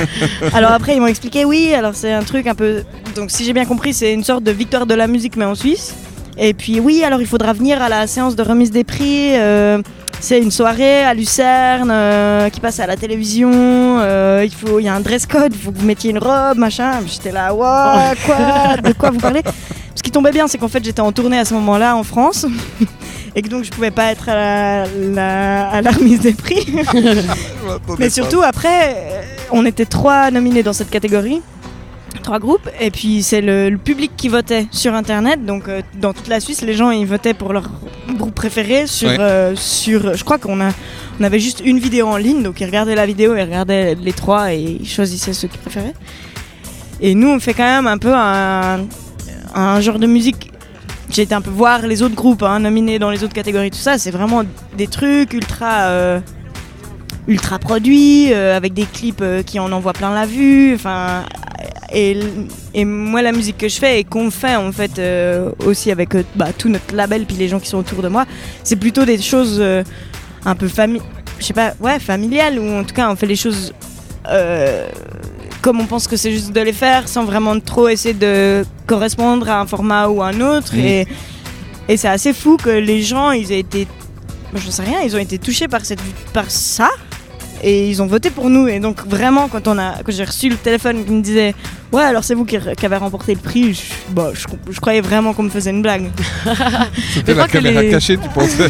Alors 0.54 0.72
après, 0.72 0.96
ils 0.96 1.00
m'ont 1.00 1.08
expliqué 1.08 1.46
Oui, 1.46 1.74
alors 1.74 1.94
c'est 1.96 2.12
un 2.14 2.24
truc 2.24 2.48
un 2.48 2.56
peu. 2.56 2.84
Donc, 3.16 3.32
si 3.32 3.44
j'ai 3.46 3.54
bien 3.54 3.66
compris, 3.66 3.94
c'est 3.94 4.14
une 4.14 4.24
sorte 4.24 4.44
de 4.44 4.52
victoire 4.52 4.86
de 4.86 4.94
la 4.96 5.08
musique, 5.08 5.36
mais 5.38 5.46
en 5.46 5.56
Suisse. 5.56 5.94
Et 6.38 6.54
puis, 6.54 6.80
oui, 6.80 7.04
alors 7.04 7.22
il 7.22 7.28
faudra 7.28 7.54
venir 7.54 7.82
à 7.82 7.90
la 7.90 8.08
séance 8.08 8.36
de 8.36 8.42
remise 8.42 8.72
des 8.72 8.84
prix. 8.84 9.36
euh, 9.36 9.82
c'est 10.20 10.40
une 10.40 10.52
soirée 10.52 11.04
à 11.04 11.14
Lucerne 11.14 11.92
euh, 11.92 12.50
qui 12.50 12.60
passe 12.62 12.80
à 12.80 12.88
la 12.88 12.96
télévision. 12.96 13.52
euh, 13.54 14.42
il 14.46 14.54
faut, 14.54 14.80
il 14.80 14.86
y 14.86 14.88
a 14.88 14.96
un 14.96 15.02
dress 15.02 15.26
code, 15.28 15.54
il 15.54 15.60
faut 15.60 15.72
que 15.72 15.78
vous 15.78 15.86
mettiez 15.86 16.12
une 16.12 16.18
robe, 16.18 16.58
machin. 16.58 16.94
J'étais 17.06 17.32
là, 17.32 17.54
Ouah, 17.54 18.14
quoi? 18.26 18.78
De 18.82 18.94
quoi 18.94 19.12
vous 19.12 19.20
parlez? 19.20 19.42
Ce 19.94 20.02
qui 20.02 20.10
tombait 20.12 20.32
bien, 20.32 20.48
c'est 20.48 20.58
qu'en 20.58 20.70
fait, 20.70 20.84
j'étais 20.84 21.02
en 21.02 21.12
tournée 21.12 21.38
à 21.38 21.46
ce 21.46 21.54
moment-là 21.54 21.96
en 21.96 22.04
France. 22.04 22.46
Et 23.36 23.42
que 23.42 23.48
donc 23.50 23.64
je 23.64 23.72
pouvais 23.72 23.92
pas 23.92 24.12
être 24.12 24.30
à 24.30 24.36
la, 24.36 24.86
la- 25.12 25.70
à 25.70 25.82
la 25.82 25.92
remise 25.92 26.20
des 26.22 26.34
prix. 26.34 26.66
Mais 28.00 28.10
surtout 28.10 28.42
après, 28.44 28.94
euh, 28.96 29.22
on 29.52 29.66
était 29.66 29.86
trois 29.86 30.30
nominés 30.32 30.62
dans 30.64 30.74
cette 30.74 30.90
catégorie, 30.92 31.42
trois 32.22 32.38
groupes, 32.40 32.70
et 32.80 32.92
puis 32.92 33.24
c'est 33.24 33.42
le, 33.42 33.70
le 33.70 33.78
public 33.78 34.12
qui 34.16 34.30
votait 34.30 34.68
sur 34.72 34.94
Internet. 34.94 35.46
Donc 35.46 35.68
euh, 35.68 35.82
dans 36.00 36.14
toute 36.14 36.28
la 36.28 36.40
Suisse, 36.40 36.62
les 36.62 36.74
gens 36.76 36.92
ils 36.92 37.08
votaient 37.08 37.34
pour 37.34 37.54
leur 37.54 37.70
groupe 38.18 38.36
préféré 38.36 38.86
sur, 38.88 39.10
Ouais. 39.10 39.18
euh, 39.20 39.56
sur. 39.56 40.16
Je 40.16 40.24
crois 40.24 40.38
qu'on 40.38 40.62
a, 40.62 40.70
on 41.20 41.24
avait 41.24 41.40
juste 41.40 41.62
une 41.66 41.80
vidéo 41.80 42.08
en 42.08 42.18
ligne, 42.18 42.44
donc 42.44 42.62
ils 42.62 42.66
regardaient 42.66 42.96
la 42.96 43.06
vidéo, 43.08 43.36
ils 43.36 43.42
regardaient 43.42 43.96
les 43.96 44.14
trois 44.14 44.54
et 44.54 44.60
ils 44.82 44.88
choisissaient 44.88 45.34
ceux 45.34 45.48
qu'ils 45.48 45.60
préféraient. 45.60 45.94
Et 47.02 47.16
nous, 47.16 47.28
on 47.30 47.40
fait 47.40 47.54
quand 47.56 47.64
même 47.66 47.88
un 47.88 47.98
peu 47.98 48.14
un, 48.14 48.82
un 49.56 49.82
genre 49.82 49.98
de 50.00 50.06
musique. 50.08 50.52
J'ai 51.14 51.22
été 51.22 51.36
un 51.36 51.42
peu 51.42 51.52
voir 51.52 51.86
les 51.86 52.02
autres 52.02 52.16
groupes 52.16 52.42
hein, 52.42 52.60
nominés 52.60 52.98
dans 52.98 53.12
les 53.12 53.24
autres 53.24 53.36
catégories, 53.36 53.70
tout 53.70 53.78
ça. 53.78 54.00
C'est 54.00 54.10
vraiment 54.10 54.42
des 54.76 54.88
trucs 54.88 55.34
ultra. 55.34 55.82
euh, 55.84 56.20
ultra 57.28 57.58
produits, 57.58 58.34
euh, 58.34 58.58
avec 58.58 58.74
des 58.74 58.86
clips 58.86 59.22
euh, 59.22 59.44
qui 59.44 59.58
en 59.60 59.72
envoient 59.72 59.94
plein 59.94 60.14
la 60.14 60.26
vue. 60.26 60.74
Enfin, 60.74 61.24
et, 61.94 62.20
et 62.74 62.84
moi, 62.84 63.22
la 63.22 63.32
musique 63.32 63.60
que 63.60 63.70
je 63.70 63.78
fais 63.78 64.00
et 64.00 64.04
qu'on 64.04 64.32
fait 64.32 64.56
en 64.56 64.72
fait 64.72 65.00
aussi 65.66 65.92
avec 65.92 66.10
bah, 66.36 66.48
tout 66.58 66.68
notre 66.68 66.94
label 66.96 67.26
puis 67.26 67.38
les 67.38 67.48
gens 67.48 67.60
qui 67.60 67.70
sont 67.70 67.78
autour 67.78 68.02
de 68.02 68.08
moi, 68.08 68.26
c'est 68.64 68.76
plutôt 68.76 69.06
des 69.06 69.22
choses 69.22 69.64
un 70.46 70.56
peu 70.56 70.68
fami 70.68 71.00
je 71.40 71.46
sais 71.46 71.54
pas, 71.54 71.74
ouais, 71.80 72.00
familiales 72.00 72.58
ou 72.60 72.80
en 72.80 72.84
tout 72.84 72.96
cas 72.96 73.10
on 73.12 73.16
fait 73.16 73.28
les 73.28 73.36
choses 73.36 73.74
comme 75.64 75.80
on 75.80 75.86
pense 75.86 76.10
que 76.10 76.18
c'est 76.18 76.32
juste 76.32 76.52
de 76.52 76.60
les 76.60 76.74
faire 76.74 77.08
sans 77.08 77.24
vraiment 77.24 77.58
trop 77.60 77.88
essayer 77.88 78.14
de 78.14 78.66
correspondre 78.86 79.50
à 79.50 79.62
un 79.62 79.66
format 79.66 80.10
ou 80.10 80.22
à 80.22 80.28
un 80.28 80.42
autre. 80.42 80.76
Et, 80.76 81.08
et 81.88 81.96
c'est 81.96 82.10
assez 82.10 82.34
fou 82.34 82.58
que 82.58 82.70
les 82.70 83.02
gens, 83.02 83.32
ils 83.32 83.50
aient 83.52 83.62
été, 83.62 83.88
je 84.54 84.70
sais 84.70 84.84
rien, 84.84 85.00
ils 85.06 85.16
ont 85.16 85.20
été 85.20 85.40
touchés 85.40 85.70
par 85.70 85.86
cette, 85.86 86.02
par 86.34 86.52
ça. 86.52 86.90
Et 87.64 87.90
ils 87.90 88.02
ont 88.02 88.08
voté 88.08 88.30
pour 88.30 88.50
nous. 88.50 88.68
Et 88.68 88.80
donc 88.80 89.06
vraiment, 89.08 89.48
quand 89.48 89.68
on 89.68 89.78
a, 89.78 89.94
quand 90.04 90.12
j'ai 90.12 90.24
reçu 90.26 90.50
le 90.50 90.56
téléphone 90.58 91.06
qui 91.06 91.12
me 91.12 91.22
disait, 91.22 91.56
ouais, 91.92 92.04
alors 92.04 92.24
c'est 92.24 92.34
vous 92.36 92.46
qui, 92.46 92.58
qui 92.78 92.86
avez 92.86 92.98
remporté 92.98 93.34
le 93.34 93.40
prix, 93.40 93.74
je, 93.74 93.82
bah, 94.12 94.32
je, 94.34 94.46
je 94.72 94.80
croyais 94.80 95.02
vraiment 95.02 95.34
qu'on 95.34 95.44
me 95.44 95.50
faisait 95.50 95.70
une 95.72 95.82
blague. 95.82 96.10
C'était 97.14 97.34
je 97.34 97.38
la 97.38 97.48
caméra 97.48 97.82
les- 97.82 97.90
cachée, 97.92 98.18
tu 98.18 98.30
pensais 98.30 98.70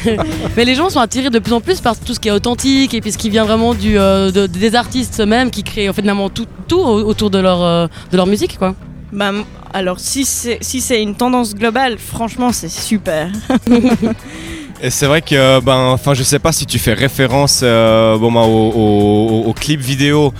Mais 0.56 0.64
les 0.64 0.74
gens 0.74 0.88
sont 0.90 1.00
attirés 1.00 1.30
de 1.30 1.38
plus 1.38 1.52
en 1.52 1.60
plus 1.60 1.80
par 1.80 1.96
tout 1.98 2.14
ce 2.14 2.20
qui 2.20 2.28
est 2.28 2.32
authentique 2.32 2.94
et 2.94 3.00
puis 3.00 3.12
ce 3.12 3.18
qui 3.18 3.30
vient 3.30 3.44
vraiment 3.44 3.74
du, 3.74 3.98
euh, 3.98 4.30
de- 4.30 4.46
des 4.46 4.74
artistes 4.74 5.20
eux-mêmes 5.20 5.50
qui 5.50 5.62
créent 5.64 5.88
en 5.88 5.92
fait, 5.92 6.02
finalement 6.02 6.28
tout, 6.30 6.46
tout 6.68 6.78
au- 6.78 7.02
autour 7.04 7.30
de 7.30 7.38
leur, 7.38 7.62
euh, 7.62 7.86
de 8.12 8.16
leur 8.16 8.26
musique. 8.26 8.58
Quoi. 8.58 8.74
Bah, 9.12 9.32
alors 9.72 9.98
si 10.00 10.24
c'est 10.24 10.58
si 10.60 10.80
c'est 10.80 11.02
une 11.02 11.14
tendance 11.14 11.54
globale, 11.54 11.96
franchement, 11.98 12.52
c'est 12.52 12.68
super. 12.70 13.30
Et 14.80 14.90
c'est 14.90 15.06
vrai 15.06 15.22
que, 15.22 15.58
ben, 15.60 15.88
enfin, 15.88 16.14
je 16.14 16.22
sais 16.22 16.38
pas 16.38 16.52
si 16.52 16.64
tu 16.64 16.78
fais 16.78 16.92
référence 16.92 17.60
euh, 17.64 18.16
bon, 18.16 18.30
ben, 18.30 18.42
au, 18.42 18.72
au- 18.72 19.42
au 19.48 19.52
clip 19.52 19.80
vidéo 19.80 20.32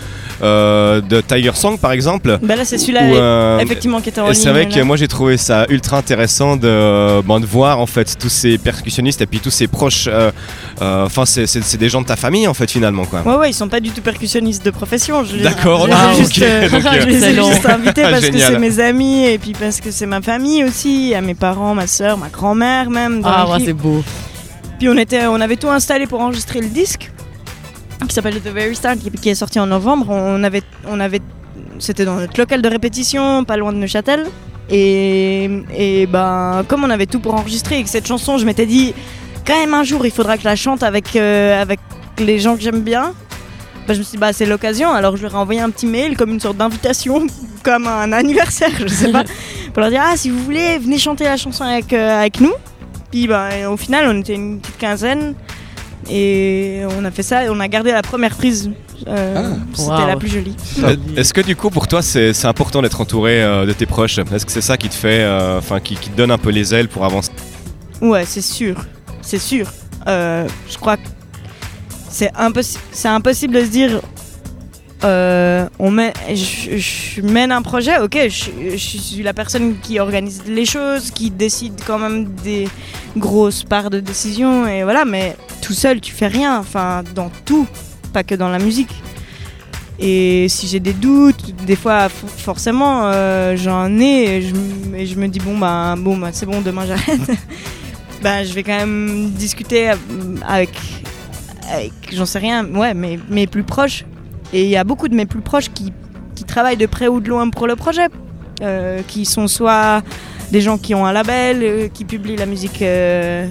euh, 0.42 1.00
de 1.00 1.21
Tiger 1.21 1.50
Song 1.54 1.76
par 1.76 1.90
exemple. 1.90 2.38
bah 2.40 2.54
là, 2.54 2.64
c'est 2.64 2.78
celui-là, 2.78 3.02
euh, 3.02 3.59
effectivement, 3.59 4.00
qui 4.00 4.11
était 4.11 4.21
en 4.21 4.26
et 4.28 4.33
ligne. 4.35 4.40
c'est 4.40 4.50
vrai 4.50 4.66
là. 4.66 4.71
que 4.76 4.80
moi 4.83 4.97
j'ai 4.97 5.09
trouvé 5.09 5.37
ça 5.38 5.66
ultra 5.68 5.97
intéressant 5.99 6.54
de, 6.57 7.21
ben, 7.23 7.40
de 7.40 7.47
voir 7.47 7.80
en 7.80 7.87
fait 7.87 8.16
tous 8.16 8.28
ces 8.28 8.59
percussionnistes 8.59 9.21
et 9.21 9.26
puis 9.26 9.40
tous 9.40 9.50
ces 9.50 9.66
proches. 9.66 10.07
euh, 10.07 10.30
euh, 10.83 11.07
Enfin, 11.07 11.26
c'est- 11.26 11.47
c'est 11.49 11.64
c'est 11.64 11.76
des 11.78 11.88
gens 11.88 12.02
de 12.02 12.07
ta 12.07 12.14
famille 12.14 12.47
en 12.47 12.54
fait 12.54 12.71
finalement 12.71 13.07
quoi. 13.07 13.23
Ouais, 13.23 13.35
ouais, 13.35 13.50
ils 13.50 13.54
sont 13.54 13.68
pas 13.68 13.80
du 13.80 13.90
tout 13.90 14.02
percussionnistes 14.02 14.64
de 14.64 14.71
profession. 14.71 15.25
je 15.25 15.35
les- 15.35 15.42
D'accord, 15.42 15.88
ah, 15.90 16.12
juste, 16.16 16.38
ok, 16.38 16.42
euh, 16.45 16.68
donc, 16.71 16.85
euh, 16.87 17.00
je 17.00 17.07
les 17.07 17.25
ai 17.25 17.35
juste 17.35 17.66
invités 17.66 18.02
parce 18.09 18.25
que 18.25 18.38
c'est 18.38 18.59
mes 18.61 18.78
amis 18.78 19.25
et 19.25 19.38
puis 19.38 19.52
parce 19.59 19.80
que 19.80 19.90
c'est 19.90 20.07
ma 20.07 20.21
famille 20.23 20.62
aussi, 20.62 21.12
à 21.16 21.21
mes 21.21 21.35
parents, 21.35 21.75
ma 21.75 21.88
soeur, 21.88 22.16
ma 22.18 22.28
grand-mère 22.28 22.88
même. 22.90 23.21
dans 23.21 23.28
Ah, 23.28 23.49
ouais, 23.50 23.59
c'est 23.64 23.73
beau. 23.73 24.04
Puis 24.78 24.88
on, 24.88 24.97
était, 24.97 25.26
on 25.26 25.40
avait 25.40 25.56
tout 25.56 25.68
installé 25.68 26.06
pour 26.06 26.20
enregistrer 26.20 26.61
le 26.61 26.68
disque 26.68 27.11
qui 28.06 28.14
s'appelle 28.14 28.40
The 28.40 28.49
Very 28.49 28.76
Start 28.76 28.99
qui, 28.99 29.11
qui 29.11 29.28
est 29.28 29.35
sorti 29.35 29.58
en 29.58 29.66
novembre. 29.66 30.06
On 30.11 30.42
avait, 30.44 30.62
on 30.87 31.00
avait, 31.00 31.20
c'était 31.78 32.04
dans 32.04 32.14
notre 32.14 32.38
local 32.38 32.62
de 32.62 32.68
répétition, 32.68 33.44
pas 33.44 33.56
loin 33.56 33.73
de 33.73 33.78
Neuchâtel. 33.78 34.26
Et, 34.70 35.49
et 35.75 36.06
ben, 36.06 36.64
comme 36.68 36.85
on 36.85 36.90
avait 36.90 37.06
tout 37.06 37.20
pour 37.20 37.35
enregistrer 37.35 37.78
et 37.78 37.82
que 37.82 37.88
cette 37.88 38.06
chanson, 38.06 38.38
je 38.38 38.44
m'étais 38.44 38.66
dit, 38.66 38.94
quand 39.47 39.58
même 39.58 39.75
un 39.75 39.82
jour, 39.82 40.04
il 40.04 40.12
faudra 40.12 40.37
que 40.37 40.42
je 40.42 40.49
la 40.49 40.56
chante 40.56 40.82
avec, 40.82 41.16
euh, 41.16 41.61
avec 41.61 41.80
les 42.18 42.38
gens 42.38 42.54
que 42.54 42.62
j'aime 42.62 42.82
bien. 42.82 43.14
Bah, 43.87 43.94
je 43.94 43.99
me 43.99 44.04
suis 44.04 44.12
dit, 44.12 44.18
bah, 44.18 44.32
c'est 44.32 44.47
l'occasion. 44.47 44.92
Alors 44.92 45.16
je 45.16 45.23
leur 45.23 45.32
ai 45.32 45.38
envoyé 45.38 45.61
un 45.61 45.70
petit 45.70 45.87
mail 45.87 46.16
comme 46.16 46.30
une 46.30 46.40
sorte 46.40 46.58
d'invitation, 46.58 47.26
comme 47.62 47.87
un 47.87 48.12
anniversaire, 48.12 48.70
je 48.78 48.87
sais 48.88 49.11
pas, 49.11 49.25
pour 49.73 49.80
leur 49.80 49.90
dire, 49.90 50.02
ah, 50.04 50.16
si 50.16 50.30
vous 50.30 50.42
voulez, 50.44 50.78
venez 50.78 50.99
chanter 50.99 51.25
la 51.25 51.37
chanson 51.37 51.64
avec, 51.64 51.92
euh, 51.92 52.23
avec 52.23 52.40
nous. 52.40 52.52
Puis 53.11 53.27
bah, 53.27 53.49
au 53.71 53.77
final, 53.77 54.07
on 54.15 54.21
était 54.21 54.35
une 54.35 54.61
petite 54.61 54.79
quinzaine. 54.79 55.35
Et 56.11 56.83
on 56.99 57.05
a 57.05 57.11
fait 57.11 57.23
ça 57.25 57.45
et 57.45 57.49
on 57.50 57.59
a 57.61 57.69
gardé 57.69 57.91
la 57.93 58.03
première 58.03 58.35
prise. 58.35 58.71
Euh, 59.07 59.53
Ah. 59.53 59.57
C'était 59.75 59.91
Wow. 59.91 60.07
la 60.07 60.17
plus 60.17 60.29
jolie. 60.29 60.57
Est-ce 61.17 61.35
que 61.35 61.41
du 61.41 61.55
coup 61.55 61.71
pour 61.71 61.87
toi 61.87 62.03
c'est 62.03 62.33
important 62.47 62.81
d'être 62.83 63.00
entouré 63.00 63.43
euh, 63.43 63.67
de 63.67 63.73
tes 63.73 63.85
proches? 63.85 64.19
Est-ce 64.19 64.47
que 64.47 64.53
c'est 64.53 64.61
ça 64.62 64.77
qui 64.77 64.88
te 64.88 64.95
fait, 64.95 65.21
euh, 65.21 65.59
enfin 65.59 65.81
qui, 65.81 65.97
qui 65.97 66.09
te 66.11 66.17
donne 66.17 66.31
un 66.31 66.38
peu 66.38 66.50
les 66.50 66.73
ailes 66.75 66.88
pour 66.88 67.05
avancer? 67.05 67.31
Ouais, 68.00 68.25
c'est 68.25 68.41
sûr. 68.41 68.77
C'est 69.21 69.38
sûr. 69.38 69.67
Euh, 70.07 70.47
je 70.71 70.79
crois 70.79 70.97
que 70.97 71.03
c'est 72.09 72.33
impossi- 72.35 72.79
c'est 72.93 73.09
impossible 73.09 73.55
de 73.55 73.61
se 73.65 73.71
dire. 73.71 74.00
Euh, 75.05 75.69
on 75.78 75.93
met, 75.93 76.12
je, 76.35 77.21
mène 77.23 77.52
un 77.52 77.62
projet, 77.62 78.00
ok, 78.00 78.19
je, 78.28 78.76
suis 78.76 79.23
la 79.23 79.33
personne 79.33 79.78
qui 79.81 80.00
organise 80.00 80.43
les 80.47 80.64
choses, 80.64 81.12
qui 81.12 81.31
décide 81.31 81.81
quand 81.87 81.99
même 81.99 82.25
des 82.43 82.69
grosses 83.17 83.62
parts 83.62 83.90
de 83.90 84.00
décision, 84.00 84.67
et 84.67 84.83
voilà, 84.83 85.05
mais 85.05 85.37
tout 85.62 85.73
seul, 85.73 86.00
tu 86.00 86.12
fais 86.12 86.26
rien, 86.26 86.59
enfin, 86.59 87.05
dans 87.14 87.31
tout, 87.45 87.67
pas 88.12 88.25
que 88.25 88.35
dans 88.35 88.49
la 88.49 88.59
musique. 88.59 88.90
Et 90.00 90.49
si 90.49 90.67
j'ai 90.67 90.81
des 90.81 90.93
doutes, 90.93 91.55
des 91.64 91.76
fois, 91.76 92.09
forcément, 92.09 93.02
euh, 93.05 93.57
j'en 93.57 94.00
ai, 94.00 94.38
et 94.38 94.43
je, 94.43 95.17
me 95.17 95.26
dis, 95.28 95.38
bon, 95.38 95.57
bah, 95.57 95.95
bon, 95.97 96.17
bah, 96.17 96.31
c'est 96.33 96.47
bon, 96.47 96.61
demain 96.61 96.87
j'arrête. 96.88 97.38
ben, 98.23 98.45
je 98.45 98.52
vais 98.52 98.64
quand 98.64 98.76
même 98.76 99.31
discuter 99.31 99.90
euh, 99.90 99.97
avec, 100.45 100.71
avec 101.71 101.93
j'en 102.12 102.26
sais 102.26 102.40
rien, 102.40 102.64
ouais, 102.64 102.95
mes, 102.95 103.21
mes 103.28 103.47
plus 103.47 103.62
proches. 103.62 104.05
Et 104.52 104.64
il 104.64 104.71
y 104.71 104.76
a 104.76 104.85
beaucoup 104.85 105.09
de 105.09 105.14
mes 105.14 105.26
plus 105.26 105.40
proches 105.40 105.71
qui, 105.71 105.93
qui 106.35 106.45
travaillent 106.45 106.76
de 106.76 106.87
près 106.87 107.09
ou 107.09 107.21
de 107.21 107.28
loin 107.28 107.50
pour 107.50 107.67
le 107.67 107.76
projet, 107.76 108.09
euh, 108.62 109.02
qui 109.07 109.25
sont 109.25 109.47
soit 109.47 110.02
des 110.50 110.61
gens 110.61 110.78
qui 110.78 110.95
ont 110.95 111.05
un 111.05 111.12
label, 111.12 111.62
euh, 111.62 111.88
qui 111.88 112.05
publient 112.05 112.37
la 112.37 112.47
musique 112.47 112.81
euh, 112.81 113.47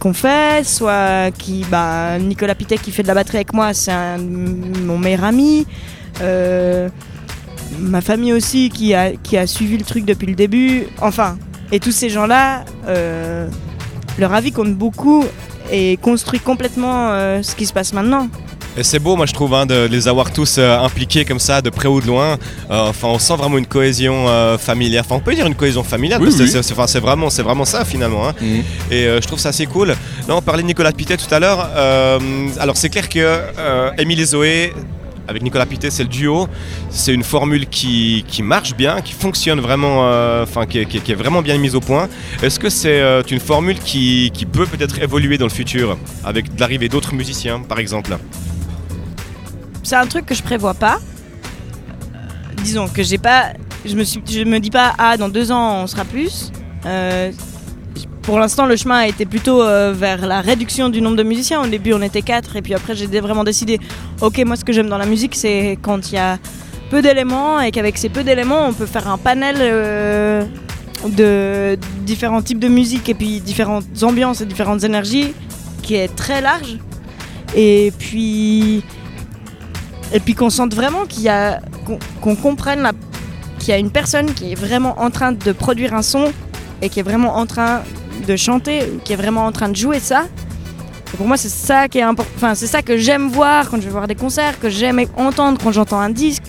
qu'on 0.00 0.12
fait, 0.12 0.66
soit 0.66 1.30
qui, 1.36 1.64
bah, 1.70 2.18
Nicolas 2.18 2.54
Pitet 2.54 2.78
qui 2.78 2.90
fait 2.90 3.02
de 3.02 3.08
la 3.08 3.14
batterie 3.14 3.38
avec 3.38 3.52
moi, 3.52 3.72
c'est 3.74 3.92
mon 4.18 4.98
meilleur 4.98 5.24
ami. 5.24 5.66
Ma 7.80 8.00
famille 8.00 8.32
aussi 8.32 8.70
qui 8.70 8.94
a, 8.94 9.12
qui 9.12 9.36
a 9.36 9.46
suivi 9.46 9.76
le 9.76 9.84
truc 9.84 10.04
depuis 10.04 10.26
le 10.26 10.34
début. 10.34 10.86
Enfin, 11.00 11.36
et 11.72 11.80
tous 11.80 11.92
ces 11.92 12.08
gens-là, 12.08 12.64
leur 14.18 14.32
avis 14.32 14.52
compte 14.52 14.74
beaucoup 14.74 15.24
et 15.72 15.96
construit 15.96 16.40
complètement 16.40 17.08
ce 17.42 17.54
qui 17.56 17.66
se 17.66 17.72
passe 17.72 17.92
maintenant. 17.92 18.28
Et 18.76 18.82
c'est 18.82 18.98
beau, 18.98 19.14
moi 19.16 19.26
je 19.26 19.32
trouve, 19.32 19.54
hein, 19.54 19.66
de 19.66 19.86
les 19.90 20.08
avoir 20.08 20.32
tous 20.32 20.56
euh, 20.58 20.78
impliqués 20.80 21.24
comme 21.24 21.38
ça, 21.38 21.62
de 21.62 21.70
près 21.70 21.86
ou 21.88 22.00
de 22.00 22.06
loin. 22.06 22.38
Euh, 22.70 22.88
Enfin, 22.88 23.08
on 23.08 23.18
sent 23.18 23.36
vraiment 23.36 23.56
une 23.58 23.66
cohésion 23.66 24.28
euh, 24.28 24.58
familiale. 24.58 25.02
Enfin, 25.06 25.14
on 25.16 25.20
peut 25.20 25.34
dire 25.34 25.46
une 25.46 25.54
cohésion 25.54 25.84
familiale. 25.84 26.20
Oui, 26.20 26.26
parce 26.26 26.36
que 26.38 26.42
oui. 26.42 26.50
c'est- 26.50 26.62
c'est 26.62 26.72
enfin, 26.72 26.86
c'est 26.88 27.00
vraiment, 27.00 27.30
c'est 27.30 27.42
vraiment 27.42 27.64
ça 27.64 27.84
finalement. 27.84 28.28
hein. 28.28 28.34
Mhm. 28.40 28.62
Et 28.90 29.06
euh, 29.06 29.20
je 29.20 29.26
trouve 29.26 29.38
ça 29.38 29.50
assez 29.50 29.66
cool. 29.66 29.88
Là, 30.28 30.36
on 30.36 30.42
parlait 30.42 30.62
de 30.62 30.66
Nicolas 30.66 30.90
Pitet 30.92 31.16
tout 31.16 31.32
à 31.32 31.38
l'heure. 31.38 31.60
Alors, 32.58 32.76
c'est 32.76 32.88
clair 32.88 33.08
que 33.08 33.40
Émile 33.98 34.20
et 34.20 34.24
Zoé. 34.26 34.72
Avec 35.26 35.42
Nicolas 35.42 35.64
Pitet, 35.64 35.88
c'est 35.90 36.02
le 36.02 36.10
duo. 36.10 36.48
C'est 36.90 37.14
une 37.14 37.22
formule 37.22 37.66
qui, 37.66 38.26
qui 38.28 38.42
marche 38.42 38.74
bien, 38.76 39.00
qui 39.00 39.14
fonctionne 39.14 39.58
vraiment, 39.58 40.00
euh, 40.02 40.42
enfin 40.42 40.66
qui, 40.66 40.80
est- 40.80 40.84
qui 40.84 40.98
est- 40.98 41.00
qui 41.00 41.12
est 41.12 41.14
vraiment 41.14 41.40
bien 41.40 41.56
mise 41.56 41.74
au 41.74 41.80
point. 41.80 42.08
Est-ce 42.42 42.60
que 42.60 42.68
c'est 42.68 43.00
euh, 43.00 43.22
une 43.30 43.40
formule 43.40 43.78
qui, 43.78 44.30
qui 44.34 44.44
peut 44.44 44.66
peut-être 44.66 45.00
évoluer 45.00 45.38
dans 45.38 45.46
le 45.46 45.50
futur 45.50 45.96
avec 46.24 46.44
l'arrivée 46.58 46.90
d'autres 46.90 47.14
musiciens, 47.14 47.60
par 47.60 47.78
exemple? 47.78 48.18
C'est 49.84 49.96
un 49.96 50.06
truc 50.06 50.24
que 50.24 50.34
je 50.34 50.42
prévois 50.42 50.72
pas. 50.72 50.98
Euh, 52.14 52.18
disons 52.62 52.88
que 52.88 53.02
j'ai 53.02 53.18
pas, 53.18 53.52
je 53.84 53.94
me 53.94 54.44
me 54.44 54.58
dis 54.58 54.70
pas 54.70 54.94
ah 54.96 55.16
dans 55.18 55.28
deux 55.28 55.52
ans 55.52 55.82
on 55.82 55.86
sera 55.86 56.04
plus. 56.04 56.50
Euh, 56.86 57.30
pour 58.22 58.38
l'instant, 58.38 58.64
le 58.64 58.76
chemin 58.76 58.96
a 59.00 59.06
été 59.06 59.26
plutôt 59.26 59.62
euh, 59.62 59.92
vers 59.94 60.26
la 60.26 60.40
réduction 60.40 60.88
du 60.88 61.02
nombre 61.02 61.16
de 61.16 61.22
musiciens. 61.22 61.62
Au 61.62 61.66
début, 61.66 61.92
on 61.92 62.00
était 62.00 62.22
quatre, 62.22 62.56
et 62.56 62.62
puis 62.62 62.72
après, 62.72 62.96
j'ai 62.96 63.06
vraiment 63.20 63.44
décidé 63.44 63.78
ok, 64.22 64.42
moi, 64.46 64.56
ce 64.56 64.64
que 64.64 64.72
j'aime 64.72 64.88
dans 64.88 64.96
la 64.96 65.04
musique, 65.04 65.34
c'est 65.34 65.78
quand 65.82 66.10
il 66.10 66.14
y 66.14 66.18
a 66.18 66.38
peu 66.88 67.02
d'éléments, 67.02 67.60
et 67.60 67.70
qu'avec 67.70 67.98
ces 67.98 68.08
peu 68.08 68.24
d'éléments, 68.24 68.66
on 68.66 68.72
peut 68.72 68.86
faire 68.86 69.08
un 69.08 69.18
panel 69.18 69.58
de 71.06 71.78
différents 72.06 72.40
types 72.40 72.58
de 72.58 72.68
musique, 72.68 73.10
et 73.10 73.14
puis 73.14 73.40
différentes 73.40 74.02
ambiances 74.02 74.40
et 74.40 74.46
différentes 74.46 74.84
énergies, 74.84 75.34
qui 75.82 75.94
est 75.96 76.08
très 76.08 76.40
large. 76.40 76.78
Et 77.54 77.92
puis, 77.98 78.82
et 80.14 80.20
puis 80.20 80.34
qu'on 80.34 80.48
sente 80.48 80.74
vraiment 80.74 81.04
qu'il 81.06 81.24
y 81.24 81.28
a, 81.28 81.60
qu'on 82.22 82.36
comprenne 82.36 82.90
qu'il 83.58 83.68
y 83.68 83.72
a 83.72 83.78
une 83.78 83.90
personne 83.90 84.32
qui 84.32 84.52
est 84.52 84.54
vraiment 84.54 84.98
en 85.00 85.10
train 85.10 85.32
de 85.32 85.52
produire 85.52 85.92
un 85.92 86.02
son 86.02 86.32
et 86.80 86.88
qui 86.88 87.00
est 87.00 87.02
vraiment 87.02 87.36
en 87.36 87.46
train 87.46 87.82
de 88.26 88.36
chanter, 88.36 89.00
qui 89.04 89.12
est 89.12 89.16
vraiment 89.16 89.44
en 89.44 89.52
train 89.52 89.68
de 89.68 89.76
jouer 89.76 89.98
ça. 89.98 90.26
Pour 91.16 91.26
moi, 91.26 91.36
c'est 91.36 91.48
ça 91.48 91.88
qui 91.88 91.98
est 91.98 92.02
important. 92.02 92.30
Enfin, 92.36 92.54
c'est 92.54 92.66
ça 92.66 92.80
que 92.82 92.96
j'aime 92.96 93.28
voir 93.28 93.68
quand 93.68 93.76
je 93.76 93.82
vais 93.82 93.90
voir 93.90 94.06
des 94.06 94.14
concerts, 94.14 94.58
que 94.60 94.68
j'aime 94.68 95.00
entendre 95.16 95.58
quand 95.62 95.72
j'entends 95.72 96.00
un 96.00 96.10
disque, 96.10 96.44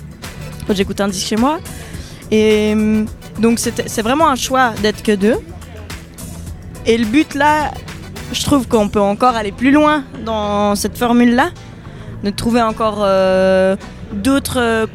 quand 0.67 0.75
j'écoute 0.75 1.01
un 1.01 1.07
disque 1.07 1.27
chez 1.27 1.35
moi. 1.35 1.59
Et 2.31 2.73
hum, 2.73 3.05
donc, 3.39 3.59
c'est 3.59 4.01
vraiment 4.01 4.27
un 4.29 4.35
choix 4.35 4.73
d'être 4.81 5.01
que 5.01 5.11
deux. 5.11 5.37
Et 6.85 6.97
le 6.97 7.05
but 7.05 7.33
là, 7.33 7.71
je 8.31 8.43
trouve 8.43 8.67
qu'on 8.67 8.89
peut 8.89 9.01
encore 9.01 9.35
aller 9.35 9.51
plus 9.51 9.71
loin 9.71 10.03
dans 10.23 10.75
cette 10.75 10.97
formule-là, 10.97 11.49
de 12.25 12.31
trouver 12.31 12.61
encore 12.61 12.99
euh, 13.03 13.75
d'autres 14.11 14.59
euh, 14.59 14.85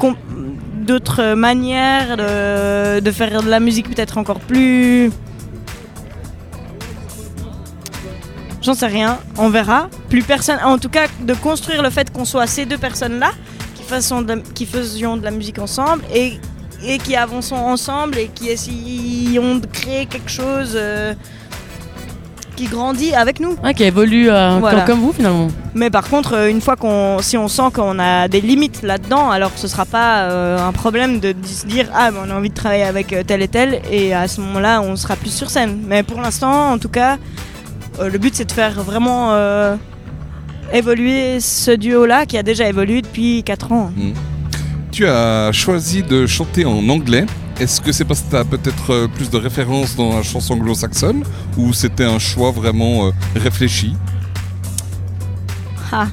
d'autres 0.85 1.33
manières 1.33 2.17
de, 2.17 3.11
faire 3.11 3.41
de 3.43 3.49
la 3.49 3.59
musique 3.59 3.89
peut-être 3.89 4.17
encore 4.17 4.39
plus 4.39 5.09
J'en 8.61 8.75
sais 8.75 8.85
rien, 8.87 9.17
on 9.39 9.49
verra. 9.49 9.89
Plus 10.09 10.21
personne, 10.21 10.59
en 10.63 10.77
tout 10.77 10.89
cas, 10.89 11.07
de 11.21 11.33
construire 11.33 11.81
le 11.81 11.89
fait 11.89 12.11
qu'on 12.11 12.25
soit 12.25 12.45
ces 12.45 12.65
deux 12.67 12.77
personnes-là 12.77 13.31
qui, 13.75 13.81
fassons 13.83 14.21
de- 14.21 14.43
qui 14.53 14.67
faisions 14.67 15.17
de 15.17 15.23
la 15.23 15.31
musique 15.31 15.57
ensemble 15.57 16.03
et, 16.13 16.39
et 16.85 16.99
qui 16.99 17.15
avançons 17.15 17.55
ensemble 17.55 18.19
et 18.19 18.27
qui 18.27 18.49
essayons 18.49 19.55
de 19.55 19.65
créer 19.65 20.05
quelque 20.05 20.29
chose 20.29 20.73
euh, 20.75 21.15
qui 22.55 22.65
grandit 22.65 23.13
avec 23.13 23.39
nous. 23.39 23.55
Ouais, 23.63 23.73
qui 23.73 23.83
évolue 23.83 24.29
euh, 24.29 24.57
Voilà. 24.59 24.79
comme, 24.81 24.95
comme 24.95 24.99
vous 25.05 25.13
finalement. 25.13 25.47
Mais 25.73 25.89
par 25.89 26.07
contre, 26.09 26.33
euh, 26.35 26.49
une 26.49 26.61
fois 26.61 26.75
qu'on, 26.75 27.17
si 27.21 27.37
on 27.37 27.47
sent 27.47 27.69
qu'on 27.73 27.97
a 27.99 28.27
des 28.27 28.41
limites 28.41 28.81
là-dedans, 28.83 29.29
alors 29.31 29.51
ce 29.55 29.67
sera 29.67 29.85
pas 29.85 30.23
euh, 30.23 30.57
un 30.59 30.71
problème 30.71 31.19
de, 31.19 31.31
de 31.31 31.45
se 31.47 31.65
dire 31.65 31.87
ah 31.93 32.11
mais 32.11 32.17
on 32.25 32.29
a 32.29 32.35
envie 32.37 32.49
de 32.49 32.53
travailler 32.55 32.83
avec 32.83 33.13
euh, 33.13 33.23
tel 33.25 33.41
et 33.41 33.47
tel 33.47 33.81
et 33.91 34.13
à 34.13 34.27
ce 34.27 34.41
moment-là 34.41 34.81
on 34.81 34.95
sera 34.95 35.15
plus 35.15 35.33
sur 35.33 35.49
scène. 35.49 35.79
Mais 35.87 36.03
pour 36.03 36.19
l'instant, 36.21 36.71
en 36.71 36.77
tout 36.77 36.89
cas, 36.89 37.17
euh, 37.99 38.09
le 38.09 38.17
but 38.17 38.35
c'est 38.35 38.45
de 38.45 38.51
faire 38.51 38.81
vraiment 38.83 39.29
euh, 39.31 39.75
évoluer 40.73 41.39
ce 41.39 41.71
duo-là 41.71 42.25
qui 42.25 42.37
a 42.37 42.43
déjà 42.43 42.67
évolué 42.67 43.01
depuis 43.01 43.43
4 43.43 43.71
ans. 43.71 43.91
Tu 44.91 45.07
as 45.07 45.51
choisi 45.53 46.03
de 46.03 46.25
chanter 46.25 46.65
en 46.65 46.87
anglais. 46.89 47.25
Est-ce 47.61 47.79
que 47.79 47.91
c'est 47.91 48.05
parce 48.05 48.21
que 48.21 48.31
tu 48.31 48.35
as 48.37 48.43
peut-être 48.43 48.91
euh, 48.91 49.07
plus 49.07 49.29
de 49.29 49.37
références 49.37 49.95
dans 49.95 50.15
la 50.15 50.23
chanson 50.23 50.55
anglo-saxonne 50.55 51.23
ou 51.57 51.73
c'était 51.73 52.05
un 52.05 52.17
choix 52.17 52.49
vraiment 52.49 53.05
euh, 53.05 53.11
réfléchi? 53.35 53.95
Ah. 55.91 56.07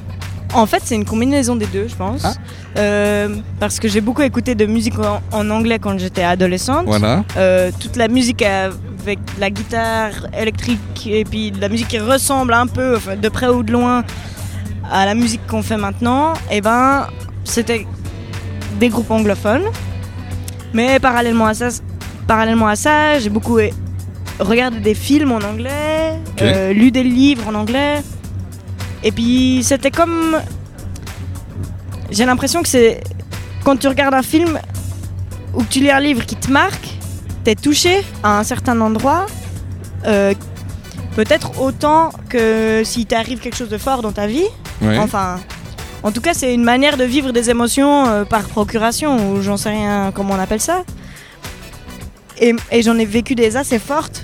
En 0.53 0.67
fait, 0.67 0.83
c'est 0.85 0.93
une 0.93 1.05
combinaison 1.05 1.55
des 1.55 1.65
deux, 1.65 1.87
je 1.87 1.95
pense. 1.95 2.21
Ah. 2.23 2.33
Euh, 2.77 3.35
parce 3.59 3.79
que 3.79 3.87
j'ai 3.87 3.99
beaucoup 3.99 4.21
écouté 4.21 4.53
de 4.53 4.67
musique 4.67 4.99
en, 4.99 5.21
en 5.31 5.49
anglais 5.49 5.79
quand 5.79 5.97
j'étais 5.97 6.21
adolescente. 6.21 6.85
Voilà. 6.85 7.23
Euh, 7.35 7.71
toute 7.79 7.95
la 7.95 8.09
musique 8.09 8.43
avec 8.43 9.17
la 9.39 9.49
guitare 9.49 10.27
électrique 10.37 11.07
et 11.07 11.23
puis 11.23 11.49
de 11.49 11.59
la 11.59 11.69
musique 11.69 11.87
qui 11.87 11.97
ressemble 11.99 12.53
un 12.53 12.67
peu, 12.67 12.97
enfin, 12.97 13.15
de 13.15 13.29
près 13.29 13.47
ou 13.47 13.63
de 13.63 13.71
loin, 13.71 14.03
à 14.91 15.07
la 15.07 15.15
musique 15.15 15.41
qu'on 15.47 15.63
fait 15.63 15.77
maintenant, 15.77 16.33
et 16.51 16.61
ben 16.61 17.07
c'était 17.43 17.87
des 18.79 18.89
groupes 18.89 19.09
anglophones. 19.09 19.65
Mais 20.73 20.99
parallèlement 20.99 21.47
à 21.47 21.53
ça, 21.53 21.69
parallèlement 22.27 22.67
à 22.67 22.75
ça, 22.75 23.19
j'ai 23.19 23.29
beaucoup 23.29 23.59
eh, 23.59 23.73
regardé 24.39 24.79
des 24.79 24.93
films 24.93 25.31
en 25.31 25.41
anglais, 25.41 26.19
euh, 26.41 26.73
lu 26.73 26.91
des 26.91 27.03
livres 27.03 27.47
en 27.47 27.55
anglais. 27.55 28.01
Et 29.03 29.11
puis 29.11 29.61
c'était 29.63 29.91
comme, 29.91 30.37
j'ai 32.11 32.25
l'impression 32.25 32.61
que 32.61 32.67
c'est 32.67 33.01
quand 33.63 33.77
tu 33.77 33.87
regardes 33.87 34.13
un 34.13 34.23
film 34.23 34.59
ou 35.53 35.63
que 35.63 35.69
tu 35.69 35.79
lis 35.79 35.91
un 35.91 35.99
livre 35.99 36.25
qui 36.25 36.35
te 36.35 36.51
marque, 36.51 36.87
t'es 37.43 37.55
touché 37.55 38.01
à 38.23 38.39
un 38.39 38.43
certain 38.43 38.79
endroit, 38.81 39.25
euh, 40.05 40.33
peut-être 41.15 41.59
autant 41.61 42.11
que 42.29 42.83
si 42.85 43.05
t'arrive 43.05 43.39
quelque 43.39 43.57
chose 43.57 43.69
de 43.69 43.77
fort 43.77 44.01
dans 44.01 44.11
ta 44.11 44.27
vie. 44.27 44.45
Ouais. 44.81 44.97
Enfin, 44.97 45.39
en 46.03 46.11
tout 46.11 46.21
cas, 46.21 46.33
c'est 46.33 46.53
une 46.53 46.63
manière 46.63 46.97
de 46.97 47.03
vivre 47.03 47.31
des 47.31 47.49
émotions 47.49 48.07
euh, 48.07 48.23
par 48.25 48.43
procuration, 48.43 49.31
ou 49.33 49.41
j'en 49.41 49.57
sais 49.57 49.69
rien 49.69 50.11
comment 50.13 50.33
on 50.35 50.39
appelle 50.39 50.61
ça. 50.61 50.83
Et, 52.39 52.55
et 52.71 52.81
j'en 52.81 52.97
ai 52.97 53.05
vécu 53.05 53.35
des 53.35 53.57
assez 53.57 53.79
fortes. 53.79 54.23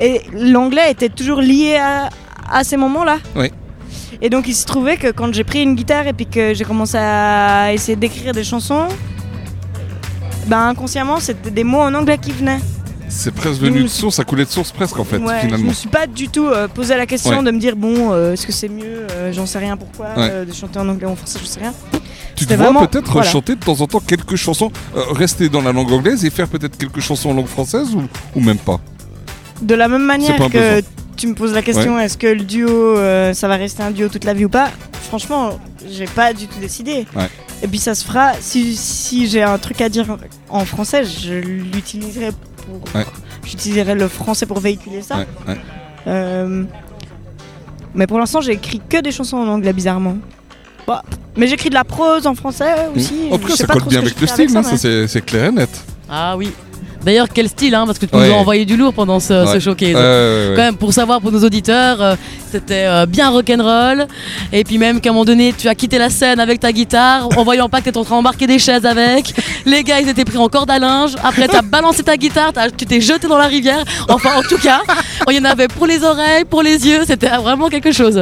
Et 0.00 0.22
l'anglais 0.32 0.90
était 0.90 1.08
toujours 1.08 1.40
lié 1.40 1.76
à, 1.76 2.10
à 2.50 2.64
ces 2.64 2.76
moments-là. 2.76 3.18
Oui. 3.36 3.50
Et 4.20 4.28
donc 4.30 4.46
il 4.48 4.54
se 4.54 4.66
trouvait 4.66 4.96
que 4.96 5.08
quand 5.10 5.32
j'ai 5.32 5.44
pris 5.44 5.62
une 5.62 5.74
guitare 5.74 6.06
et 6.06 6.12
puis 6.12 6.26
que 6.26 6.52
j'ai 6.54 6.64
commencé 6.64 6.96
à 6.98 7.72
essayer 7.72 7.96
d'écrire 7.96 8.32
des 8.32 8.44
chansons, 8.44 8.88
ben 10.46 10.68
inconsciemment 10.68 11.20
c'était 11.20 11.50
des 11.50 11.64
mots 11.64 11.80
en 11.80 11.92
anglais 11.94 12.18
qui 12.18 12.32
venaient. 12.32 12.60
C'est 13.08 13.32
presque 13.34 13.60
venu 13.60 13.78
Je 13.78 13.82
de 13.84 13.88
source, 13.88 14.16
ça 14.16 14.24
coulait 14.24 14.44
de 14.44 14.50
source 14.50 14.72
presque 14.72 14.98
en 14.98 15.04
fait, 15.04 15.18
Ouais, 15.18 15.34
je 15.42 15.46
finalement. 15.46 15.68
me 15.68 15.72
suis 15.74 15.88
pas 15.88 16.06
du 16.06 16.28
tout 16.28 16.46
euh, 16.46 16.66
posé 16.66 16.96
la 16.96 17.06
question 17.06 17.38
Ouais. 17.38 17.44
de 17.44 17.50
me 17.50 17.58
dire 17.58 17.76
bon, 17.76 18.12
euh, 18.12 18.32
est-ce 18.32 18.46
que 18.46 18.52
c'est 18.52 18.68
mieux, 18.68 19.05
j'en 19.32 19.46
sais 19.46 19.58
rien 19.58 19.76
pourquoi, 19.76 20.06
Ouais. 20.16 20.28
euh, 20.30 20.44
de 20.44 20.52
chanter 20.52 20.78
en 20.78 20.88
anglais 20.88 21.06
ou 21.06 21.10
en 21.10 21.16
français, 21.16 21.38
je 21.40 21.46
sais 21.46 21.60
rien. 21.60 21.72
Tu 22.34 22.44
te 22.46 22.54
vois 22.54 22.64
vraiment- 22.66 22.86
peut-être 22.86 23.10
voilà. 23.12 23.28
chanter 23.28 23.54
de 23.54 23.60
temps 23.64 23.80
en 23.80 23.86
temps 23.86 24.00
quelques 24.00 24.36
chansons, 24.36 24.70
euh, 24.96 25.00
rester 25.12 25.48
dans 25.48 25.62
la 25.62 25.72
langue 25.72 25.90
anglaise 25.92 26.24
et 26.24 26.30
faire 26.30 26.48
peut-être 26.48 26.76
quelques 26.76 27.00
chansons 27.00 27.30
en 27.30 27.34
langue 27.34 27.46
française 27.46 27.94
ou, 27.94 28.02
ou 28.34 28.40
même 28.40 28.58
pas? 28.58 28.78
De 29.62 29.74
la 29.74 29.88
même 29.88 30.04
manière 30.04 30.36
que 30.36 30.42
besoin. 30.52 30.80
tu 31.16 31.26
me 31.28 31.34
poses 31.34 31.54
la 31.54 31.62
question, 31.62 31.98
est-ce 31.98 32.18
que 32.18 32.26
le 32.26 32.42
duo, 32.42 32.68
euh, 32.70 33.32
ça 33.32 33.48
va 33.48 33.56
rester 33.56 33.82
un 33.82 33.90
duo 33.90 34.08
toute 34.08 34.24
la 34.24 34.34
vie 34.34 34.44
ou 34.44 34.50
pas? 34.50 34.68
Franchement, 35.08 35.58
j'ai 35.90 36.04
pas 36.06 36.32
du 36.34 36.46
tout 36.46 36.58
décidé. 36.60 37.06
Ouais. 37.16 37.30
Et 37.62 37.68
puis 37.68 37.78
ça 37.78 37.94
se 37.94 38.04
fera, 38.04 38.32
si, 38.40 38.76
si 38.76 39.28
j'ai 39.28 39.42
un 39.42 39.56
truc 39.56 39.80
à 39.80 39.88
dire 39.88 40.04
en 40.50 40.66
français, 40.66 41.04
je 41.06 41.32
l'utiliserai 41.34 42.32
pour... 42.66 42.80
Ouais. 42.94 43.06
J'utiliserai 43.46 43.94
le 43.94 44.08
français 44.08 44.44
pour 44.44 44.60
véhiculer 44.60 45.00
ça. 45.00 45.24
Euh, 46.06 46.64
Mais 47.96 48.06
pour 48.06 48.18
l'instant, 48.18 48.40
j'ai 48.40 48.52
écrit 48.52 48.80
que 48.88 49.00
des 49.00 49.10
chansons 49.10 49.38
en 49.38 49.48
anglais, 49.48 49.72
bizarrement. 49.72 50.18
Bah, 50.86 51.02
mais 51.36 51.48
j'écris 51.48 51.70
de 51.70 51.74
la 51.74 51.82
prose 51.82 52.26
en 52.26 52.34
français 52.34 52.72
aussi. 52.94 53.28
En 53.32 53.38
tout 53.38 53.48
cas, 53.48 53.56
ça 53.56 53.66
colle 53.66 53.84
bien 53.86 54.00
avec 54.00 54.20
le 54.20 54.26
style, 54.26 54.56
hein, 54.56 54.62
ça, 54.62 54.76
c'est 54.76 55.24
clair 55.24 55.46
et 55.46 55.52
net. 55.52 55.84
Ah 56.08 56.36
oui. 56.36 56.52
D'ailleurs, 57.06 57.28
quel 57.32 57.48
style, 57.48 57.74
hein, 57.74 57.84
parce 57.86 57.98
que 58.00 58.06
tu 58.06 58.14
Ouais. 58.16 58.26
nous 58.28 58.34
as 58.34 58.36
envoyé 58.36 58.64
du 58.64 58.76
lourd 58.76 58.92
pendant 58.92 59.20
ce, 59.20 59.32
Ouais. 59.46 59.52
ce 59.54 59.60
showcase. 59.60 59.92
Quand 60.56 60.62
même, 60.62 60.76
pour 60.76 60.92
savoir 60.92 61.20
pour 61.20 61.30
nos 61.30 61.42
auditeurs, 61.44 62.02
euh, 62.02 62.16
c'était 62.50 62.84
euh, 62.86 63.06
bien 63.06 63.30
rock'n'roll. 63.30 64.06
Et 64.52 64.64
puis 64.64 64.76
même 64.76 65.00
qu'à 65.00 65.10
un 65.10 65.12
moment 65.12 65.24
donné, 65.24 65.54
tu 65.56 65.68
as 65.68 65.74
quitté 65.76 65.98
la 65.98 66.10
scène 66.10 66.40
avec 66.40 66.58
ta 66.60 66.72
guitare, 66.72 67.28
en 67.38 67.44
voyant 67.44 67.68
pas 67.68 67.78
que 67.78 67.84
t'étais 67.84 67.98
en 67.98 68.04
train 68.04 68.16
d'embarquer 68.16 68.46
des 68.48 68.58
chaises 68.58 68.84
avec. 68.84 69.32
Les 69.64 69.84
gars, 69.84 70.00
ils 70.00 70.08
étaient 70.08 70.24
pris 70.24 70.36
en 70.38 70.48
corde 70.48 70.70
à 70.70 70.78
linge. 70.80 71.12
Après, 71.22 71.46
t'as 71.46 71.62
balancé 71.62 72.02
ta 72.02 72.16
guitare, 72.16 72.52
t'as- 72.52 72.70
tu 72.70 72.84
t'es 72.86 73.00
jeté 73.00 73.28
dans 73.28 73.38
la 73.38 73.46
rivière. 73.46 73.84
Enfin, 74.08 74.30
en 74.36 74.42
tout 74.42 74.58
cas, 74.58 74.80
il 75.30 75.36
y 75.36 75.38
en 75.40 75.44
avait 75.44 75.68
pour 75.68 75.86
les 75.86 76.02
oreilles, 76.02 76.44
pour 76.44 76.62
les 76.62 76.86
yeux. 76.88 77.02
C'était 77.06 77.28
vraiment 77.28 77.68
quelque 77.68 77.92
chose. 77.92 78.20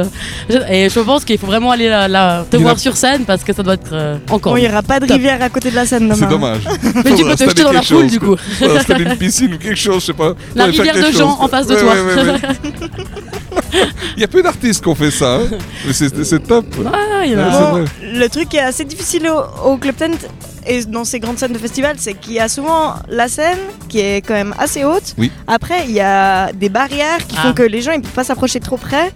Et 0.69 0.89
je 0.89 0.99
pense 0.99 1.25
qu'il 1.25 1.39
faut 1.39 1.47
vraiment 1.47 1.71
aller 1.71 1.89
là, 1.89 2.07
là, 2.07 2.45
te 2.49 2.55
Il 2.55 2.59
a- 2.59 2.63
voir 2.63 2.77
sur 2.79 2.95
scène 2.97 3.25
parce 3.25 3.43
que 3.43 3.51
ça 3.51 3.63
doit 3.63 3.73
être 3.75 3.93
euh, 3.93 4.17
encore. 4.29 4.53
Bon, 4.53 4.57
il 4.57 4.61
n'y 4.63 4.69
aura 4.69 4.83
pas 4.83 4.99
de 4.99 5.07
Top. 5.07 5.15
rivière 5.17 5.41
à 5.41 5.49
côté 5.49 5.71
de 5.71 5.75
la 5.75 5.85
scène 5.87 6.03
demain. 6.03 6.15
C'est 6.19 6.29
dommage. 6.29 6.61
Mais 7.03 7.15
tu 7.15 7.23
peux 7.23 7.35
te 7.35 7.43
jeter 7.45 7.63
dans 7.63 7.71
la 7.71 7.81
foule 7.81 8.07
du 8.07 8.19
coup. 8.19 8.35
Faut 8.75 8.81
installer 8.81 9.05
une 9.05 9.17
piscine 9.17 9.53
ou 9.53 9.57
quelque 9.57 9.75
chose, 9.75 10.01
je 10.01 10.05
sais 10.07 10.13
pas. 10.13 10.33
La 10.55 10.65
Ouais, 10.65 10.71
rivière 10.71 10.95
de 10.95 11.01
Jean 11.11 11.29
chose. 11.29 11.37
en 11.39 11.47
face 11.47 11.67
de 11.67 11.75
Ouais, 11.75 11.81
toi. 11.81 11.93
ouais, 11.93 12.01
ouais, 12.15 12.31
ouais. 12.31 12.39
Il 14.17 14.21
y 14.21 14.23
a 14.23 14.27
peu 14.27 14.41
d'artistes 14.41 14.81
qui 14.81 14.87
ont 14.87 14.95
fait 14.95 15.11
ça, 15.11 15.35
hein. 15.35 15.47
mais 15.85 15.93
c'est 15.93 16.39
top. 16.47 16.65
Ah, 16.85 17.25
il 17.25 17.31
y 17.33 17.35
en 17.35 17.39
a- 17.39 17.45
Ouais, 17.45 17.51
c'est 17.51 17.59
Bon, 17.59 17.71
vrai. 17.71 17.85
le 18.13 18.29
truc 18.29 18.49
qui 18.49 18.57
est 18.57 18.61
assez 18.61 18.85
difficile 18.85 19.27
au, 19.27 19.69
au 19.71 19.77
Club 19.77 19.95
Tent 19.95 20.17
et 20.65 20.83
dans 20.85 21.03
ces 21.03 21.19
grandes 21.19 21.37
scènes 21.37 21.51
de 21.53 21.57
festival, 21.57 21.95
c'est 21.99 22.13
qu'il 22.13 22.33
y 22.33 22.39
a 22.39 22.47
souvent 22.47 22.95
la 23.09 23.27
scène 23.27 23.57
qui 23.89 23.99
est 23.99 24.21
quand 24.25 24.33
même 24.33 24.55
assez 24.57 24.83
haute. 24.83 25.13
Oui. 25.17 25.31
Après, 25.47 25.85
il 25.87 25.91
y 25.91 25.99
a 25.99 26.51
des 26.53 26.69
barrières 26.69 27.25
qui 27.27 27.35
Ah. 27.37 27.43
font 27.43 27.53
que 27.53 27.63
les 27.63 27.81
gens 27.81 27.91
ils 27.91 28.01
peuvent 28.01 28.11
pas 28.11 28.23
s'approcher 28.23 28.59
trop 28.59 28.77
près. 28.77 29.13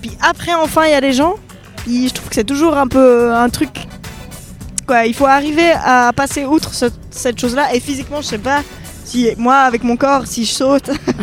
Puis 0.00 0.12
après, 0.22 0.54
enfin, 0.54 0.84
il 0.86 0.90
y 0.92 0.94
a 0.94 1.00
les 1.00 1.12
gens. 1.12 1.34
Puis 1.84 2.08
je 2.08 2.14
trouve 2.14 2.28
que 2.30 2.34
c'est 2.34 2.44
toujours 2.44 2.76
un 2.76 2.88
peu 2.88 3.32
un 3.32 3.48
truc. 3.50 3.70
Quoi, 4.86 5.04
il 5.06 5.14
faut 5.14 5.26
arriver 5.26 5.70
à 5.84 6.12
passer 6.16 6.46
outre 6.46 6.72
ce- 6.72 6.86
cette 7.10 7.38
chose-là. 7.38 7.74
Et 7.74 7.80
physiquement, 7.80 8.22
je 8.22 8.26
sais 8.26 8.38
pas 8.38 8.62
si 9.08 9.28
moi, 9.38 9.56
avec 9.60 9.82
mon 9.84 9.96
corps, 9.96 10.26
si 10.26 10.44
je 10.44 10.52
saute, 10.52 10.90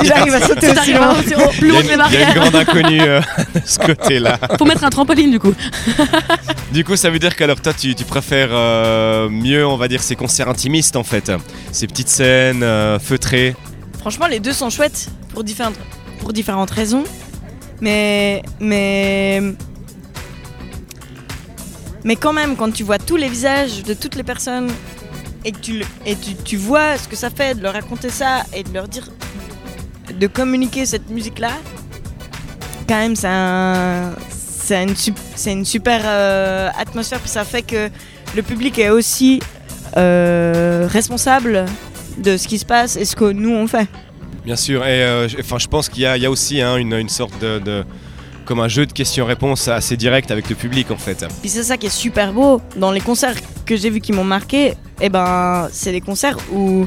si 0.00 0.06
j'arrive 0.06 0.34
à 0.34 0.40
sauter 0.40 0.66
Si 0.74 0.78
aussi 0.80 0.92
loin. 0.92 1.10
à 1.10 1.14
passer 1.14 1.34
au 1.36 1.48
plus 1.50 1.68
Il 1.68 1.74
y 1.74 1.76
haut 1.76 1.76
a 1.78 1.82
que 1.82 1.86
une, 1.86 1.88
les 1.88 1.88
il 1.88 1.88
y 1.88 1.92
a 1.92 1.94
une 1.94 1.98
barrières. 1.98 2.34
grande 2.34 2.56
inconnue 2.56 3.00
euh, 3.02 3.20
de 3.54 3.60
ce 3.64 3.78
côté-là. 3.78 4.38
Faut 4.58 4.64
mettre 4.64 4.82
un 4.84 4.90
trampoline 4.90 5.30
du 5.30 5.38
coup. 5.38 5.54
Du 6.72 6.84
coup, 6.84 6.94
ça 6.94 7.10
veut 7.10 7.18
dire 7.18 7.34
qu'alors 7.34 7.60
toi, 7.60 7.72
tu, 7.72 7.96
tu 7.96 8.04
préfères 8.04 8.50
euh, 8.52 9.28
mieux, 9.28 9.66
on 9.66 9.76
va 9.76 9.88
dire, 9.88 10.00
ces 10.02 10.14
concerts 10.14 10.48
intimistes 10.48 10.94
en 10.94 11.02
fait. 11.02 11.32
Ces 11.72 11.88
petites 11.88 12.08
scènes 12.08 12.62
euh, 12.62 12.98
feutrées. 13.00 13.56
Franchement, 13.98 14.28
les 14.28 14.38
deux 14.38 14.52
sont 14.52 14.70
chouettes 14.70 15.08
pour 15.34 15.42
différentes, 15.42 15.74
pour 16.20 16.32
différentes 16.32 16.70
raisons. 16.70 17.02
Mais, 17.80 18.42
mais, 18.60 19.42
mais 22.04 22.14
quand 22.16 22.32
même, 22.32 22.54
quand 22.56 22.72
tu 22.72 22.84
vois 22.84 22.98
tous 22.98 23.16
les 23.16 23.28
visages 23.28 23.82
de 23.82 23.94
toutes 23.94 24.14
les 24.14 24.22
personnes 24.22 24.68
et 25.44 25.52
que 25.52 25.58
tu, 25.58 25.78
le- 25.78 25.86
et 26.06 26.16
tu, 26.16 26.34
tu 26.34 26.56
vois 26.56 26.96
ce 26.98 27.08
que 27.08 27.16
ça 27.16 27.30
fait 27.30 27.54
de 27.54 27.62
leur 27.62 27.72
raconter 27.72 28.10
ça 28.10 28.42
et 28.54 28.62
de 28.62 28.72
leur 28.72 28.88
dire, 28.88 29.08
de 30.18 30.26
communiquer 30.26 30.86
cette 30.86 31.08
musique-là, 31.10 31.52
quand 32.88 32.96
même, 32.96 33.16
c'est 33.16 33.28
un- 33.28 34.12
c'est 34.30 34.82
une, 34.82 34.94
une 35.46 35.64
super 35.64 36.02
euh, 36.04 36.68
atmosphère. 36.78 37.18
Puis 37.20 37.30
ça 37.30 37.44
fait 37.44 37.62
que 37.62 37.88
le 38.36 38.42
public 38.42 38.78
est 38.78 38.90
aussi 38.90 39.40
euh, 39.96 40.86
responsable 40.90 41.64
de 42.18 42.36
ce 42.36 42.46
qui 42.46 42.58
se 42.58 42.64
passe 42.64 42.96
et 42.96 43.04
ce 43.04 43.16
que 43.16 43.24
nous 43.32 43.50
on 43.52 43.66
fait. 43.66 43.88
Bien 44.44 44.56
sûr, 44.56 44.84
et 44.86 45.02
euh, 45.02 45.28
je- 45.28 45.38
enfin, 45.38 45.58
je 45.58 45.66
pense 45.66 45.88
qu'il 45.88 46.02
y, 46.02 46.06
a- 46.06 46.16
il 46.16 46.22
y 46.22 46.26
a 46.26 46.30
aussi 46.30 46.60
hein, 46.60 46.76
une, 46.76 46.92
une 46.94 47.08
sorte 47.08 47.38
de, 47.40 47.58
de- 47.58 47.84
comme 48.44 48.60
un 48.60 48.68
jeu 48.68 48.86
de 48.86 48.92
questions-réponses 48.92 49.68
assez 49.68 49.96
direct 49.96 50.30
avec 50.30 50.48
le 50.48 50.54
public 50.56 50.90
en 50.90 50.96
fait. 50.96 51.24
Puis 51.40 51.50
c'est 51.50 51.62
ça 51.62 51.76
qui 51.76 51.86
est 51.86 51.90
super 51.90 52.32
beau 52.32 52.60
dans 52.76 52.90
les 52.92 53.00
concerts 53.00 53.34
que 53.66 53.76
j'ai 53.76 53.90
vus 53.90 54.00
qui 54.00 54.12
m'ont 54.12 54.24
marqué. 54.24 54.74
Et 55.00 55.08
ben, 55.08 55.68
c'est 55.72 55.92
des 55.92 56.00
concerts 56.00 56.36
où 56.52 56.86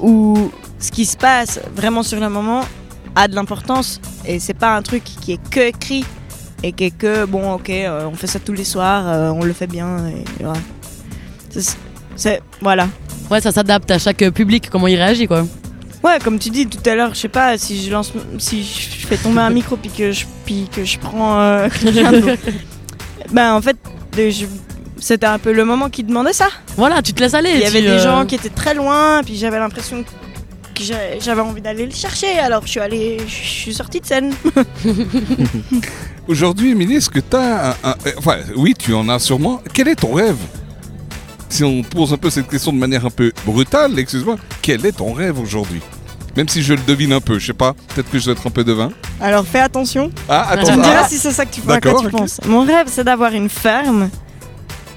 où 0.00 0.50
ce 0.78 0.90
qui 0.90 1.04
se 1.04 1.16
passe 1.16 1.60
vraiment 1.74 2.02
sur 2.02 2.20
le 2.20 2.28
moment 2.28 2.62
a 3.14 3.28
de 3.28 3.34
l'importance 3.34 4.00
et 4.24 4.38
c'est 4.38 4.54
pas 4.54 4.74
un 4.76 4.82
truc 4.82 5.04
qui 5.04 5.32
est 5.32 5.50
que 5.50 5.60
écrit 5.60 6.04
et 6.62 6.72
qui 6.72 6.84
est 6.84 6.90
que 6.96 7.24
bon 7.26 7.52
ok 7.52 7.68
euh, 7.70 8.06
on 8.10 8.14
fait 8.14 8.26
ça 8.26 8.38
tous 8.38 8.52
les 8.52 8.64
soirs 8.64 9.06
euh, 9.06 9.30
on 9.30 9.42
le 9.44 9.52
fait 9.52 9.66
bien 9.66 10.06
et 10.08 10.24
voilà. 10.42 10.58
C'est- 12.16 12.40
voilà 12.62 12.88
Ouais, 13.30 13.40
ça 13.40 13.52
s'adapte 13.52 13.90
à 13.92 13.98
chaque 13.98 14.28
public, 14.30 14.68
comment 14.70 14.86
il 14.88 14.96
réagit 14.96 15.26
quoi. 15.28 15.46
Ouais, 16.02 16.18
comme 16.24 16.38
tu 16.38 16.50
dis 16.50 16.66
tout 16.66 16.80
à 16.88 16.94
l'heure, 16.94 17.14
je 17.14 17.20
sais 17.20 17.28
pas 17.28 17.56
si 17.58 17.84
je 17.84 17.90
lance, 17.92 18.12
si 18.38 18.64
je 18.64 19.06
fais 19.06 19.16
tomber 19.16 19.40
un 19.40 19.50
micro 19.50 19.76
puis 19.76 19.90
que 19.90 20.10
je, 20.12 20.24
puis 20.44 20.66
que 20.74 20.84
je 20.84 20.98
prends 20.98 21.38
euh. 21.40 21.68
Ben 23.32 23.54
en 23.54 23.60
fait, 23.60 23.76
je- 24.16 24.46
c'était 25.00 25.26
un 25.26 25.38
peu 25.38 25.52
le 25.52 25.64
moment 25.64 25.88
qui 25.90 26.04
demandait 26.04 26.32
ça. 26.32 26.48
Voilà, 26.76 27.02
tu 27.02 27.12
te 27.12 27.20
laisses 27.20 27.34
aller. 27.34 27.50
Il 27.54 27.60
y 27.60 27.64
avait 27.64 27.82
des 27.82 27.88
euh, 27.88 28.02
gens 28.02 28.26
qui 28.26 28.34
étaient 28.36 28.48
très 28.50 28.74
loin, 28.74 29.22
puis 29.24 29.36
j'avais 29.36 29.58
l'impression 29.58 30.02
que 30.02 30.82
j'a- 30.82 31.18
j'avais 31.20 31.40
envie 31.40 31.60
d'aller 31.60 31.86
le 31.86 31.92
chercher. 31.94 32.38
Alors 32.38 32.62
je 32.64 32.68
suis 32.70 32.80
allée, 32.80 33.18
je 33.26 33.32
suis 33.34 33.74
sortie 33.74 34.00
de 34.00 34.06
scène. 34.06 34.32
Aujourd'hui, 36.28 36.70
Émilie, 36.70 36.96
est-ce 36.96 37.10
que 37.10 37.20
tu 37.20 37.36
as 37.36 37.70
un, 37.70 37.90
un- 37.90 37.94
euh, 38.06 38.12
Enfin, 38.18 38.36
oui, 38.56 38.74
tu 38.78 38.94
en 38.94 39.08
as 39.08 39.18
sûrement. 39.18 39.60
Quel 39.72 39.88
est 39.88 39.96
ton 39.96 40.14
rêve? 40.14 40.36
Si 41.48 41.64
on 41.64 41.82
pose 41.82 42.12
un 42.12 42.16
peu 42.16 42.30
cette 42.30 42.48
question 42.48 42.72
de 42.72 42.78
manière 42.78 43.04
un 43.04 43.10
peu 43.10 43.32
brutale, 43.44 43.98
excuse-moi, 43.98 44.36
quel 44.62 44.86
est 44.86 44.92
ton 44.92 45.12
rêve 45.12 45.38
aujourd'hui? 45.40 45.80
Même 46.36 46.48
si 46.48 46.62
je 46.62 46.74
le 46.74 46.80
devine 46.86 47.12
un 47.12 47.20
peu, 47.20 47.40
je 47.40 47.48
sais 47.48 47.52
pas, 47.52 47.74
peut-être 47.92 48.08
que 48.08 48.18
je 48.20 48.26
dois 48.26 48.34
être 48.34 48.46
un 48.46 48.50
peu 48.50 48.62
devin. 48.62 48.90
Alors 49.20 49.44
fais 49.44 49.58
attention. 49.58 50.12
Ah, 50.28 50.50
attends, 50.50 50.66
Tu 50.70 50.78
me 50.78 50.82
diras 50.84 51.02
ah, 51.04 51.08
si 51.08 51.18
c'est 51.18 51.32
ça 51.32 51.44
que 51.44 51.50
tu, 51.52 51.60
penses. 51.60 52.40
Mon 52.46 52.64
rêve, 52.64 52.86
c'est 52.86 53.02
d'avoir 53.02 53.32
une 53.32 53.48
ferme 53.48 54.08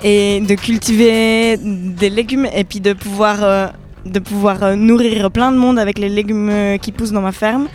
et 0.03 0.41
de 0.41 0.55
cultiver 0.55 1.57
des 1.57 2.09
légumes 2.09 2.47
et 2.53 2.63
puis 2.63 2.79
de 2.81 2.93
pouvoir, 2.93 3.43
euh, 3.43 3.67
de 4.05 4.19
pouvoir 4.19 4.63
euh, 4.63 4.75
nourrir 4.75 5.31
plein 5.31 5.51
de 5.51 5.57
monde 5.57 5.79
avec 5.79 5.97
les 5.97 6.09
légumes 6.09 6.77
qui 6.81 6.91
poussent 6.91 7.11
dans 7.11 7.21
ma 7.21 7.31
ferme 7.31 7.67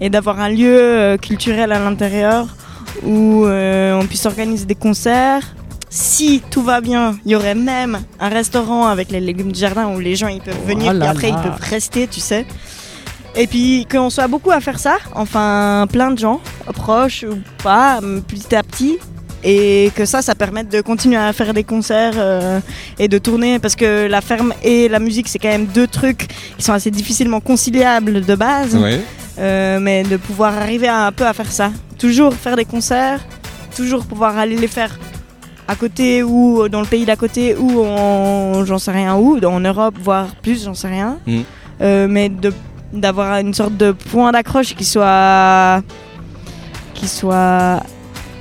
et 0.00 0.10
d'avoir 0.10 0.40
un 0.40 0.48
lieu 0.48 0.78
euh, 0.78 1.16
culturel 1.16 1.72
à 1.72 1.78
l'intérieur 1.78 2.48
où 3.04 3.44
euh, 3.44 3.98
on 4.00 4.06
puisse 4.06 4.26
organiser 4.26 4.66
des 4.66 4.74
concerts. 4.74 5.54
Si 5.88 6.42
tout 6.50 6.62
va 6.62 6.80
bien, 6.80 7.16
il 7.24 7.32
y 7.32 7.36
aurait 7.36 7.54
même 7.54 8.00
un 8.18 8.28
restaurant 8.28 8.86
avec 8.86 9.10
les 9.10 9.20
légumes 9.20 9.52
du 9.52 9.60
jardin 9.60 9.88
où 9.94 10.00
les 10.00 10.16
gens 10.16 10.28
ils 10.28 10.40
peuvent 10.40 10.66
venir 10.66 10.92
Oh 10.94 11.02
et 11.02 11.06
après 11.06 11.30
là. 11.30 11.36
ils 11.38 11.48
peuvent 11.50 11.70
rester, 11.70 12.06
tu 12.08 12.20
sais. 12.20 12.44
Et 13.36 13.46
puis 13.46 13.86
qu'on 13.90 14.10
soit 14.10 14.28
beaucoup 14.28 14.50
à 14.50 14.60
faire 14.60 14.78
ça, 14.78 14.96
enfin 15.14 15.86
plein 15.90 16.10
de 16.10 16.18
gens, 16.18 16.40
proches 16.74 17.24
ou 17.24 17.38
pas, 17.62 18.00
petit 18.26 18.54
à 18.54 18.62
petit. 18.62 18.98
Et 19.48 19.92
que 19.94 20.04
ça, 20.04 20.22
ça 20.22 20.34
permette 20.34 20.68
de 20.72 20.80
continuer 20.80 21.16
à 21.16 21.32
faire 21.32 21.54
des 21.54 21.62
concerts 21.62 22.14
euh, 22.16 22.58
et 22.98 23.06
de 23.06 23.16
tourner 23.18 23.60
parce 23.60 23.76
que 23.76 24.08
la 24.08 24.20
ferme 24.20 24.52
et 24.64 24.88
la 24.88 24.98
musique, 24.98 25.28
c'est 25.28 25.38
quand 25.38 25.48
même 25.48 25.66
deux 25.66 25.86
trucs 25.86 26.26
qui 26.58 26.64
sont 26.64 26.72
assez 26.72 26.90
difficilement 26.90 27.38
conciliables 27.40 28.22
de 28.22 28.34
base. 28.34 28.74
Ouais. 28.74 29.00
Euh, 29.38 29.78
mais 29.80 30.02
de 30.02 30.16
pouvoir 30.16 30.56
arriver 30.56 30.88
à, 30.88 31.06
un 31.06 31.12
peu 31.12 31.26
à 31.26 31.32
faire 31.32 31.52
ça. 31.52 31.70
Toujours 31.96 32.34
faire 32.34 32.56
des 32.56 32.64
concerts, 32.64 33.20
toujours 33.76 34.04
pouvoir 34.04 34.36
aller 34.36 34.56
les 34.56 34.68
faire 34.68 34.98
à 35.68 35.76
côté 35.76 36.22
ou 36.22 36.68
dans 36.68 36.80
le 36.80 36.86
pays 36.86 37.04
d'à 37.04 37.16
côté 37.16 37.56
ou 37.56 37.84
en, 37.84 38.64
j'en 38.64 38.78
sais 38.78 38.92
rien 38.92 39.16
où, 39.16 39.38
en 39.44 39.60
Europe, 39.60 39.94
voire 40.00 40.34
plus, 40.42 40.64
j'en 40.64 40.74
sais 40.74 40.88
rien. 40.88 41.18
Mm. 41.26 41.40
Euh, 41.82 42.06
mais 42.08 42.28
de 42.28 42.52
d'avoir 42.92 43.38
une 43.40 43.52
sorte 43.52 43.76
de 43.76 43.92
point 43.92 44.32
d'accroche 44.32 44.74
qui 44.74 44.84
soit 44.84 45.82
qui 46.94 47.08
soit 47.08 47.82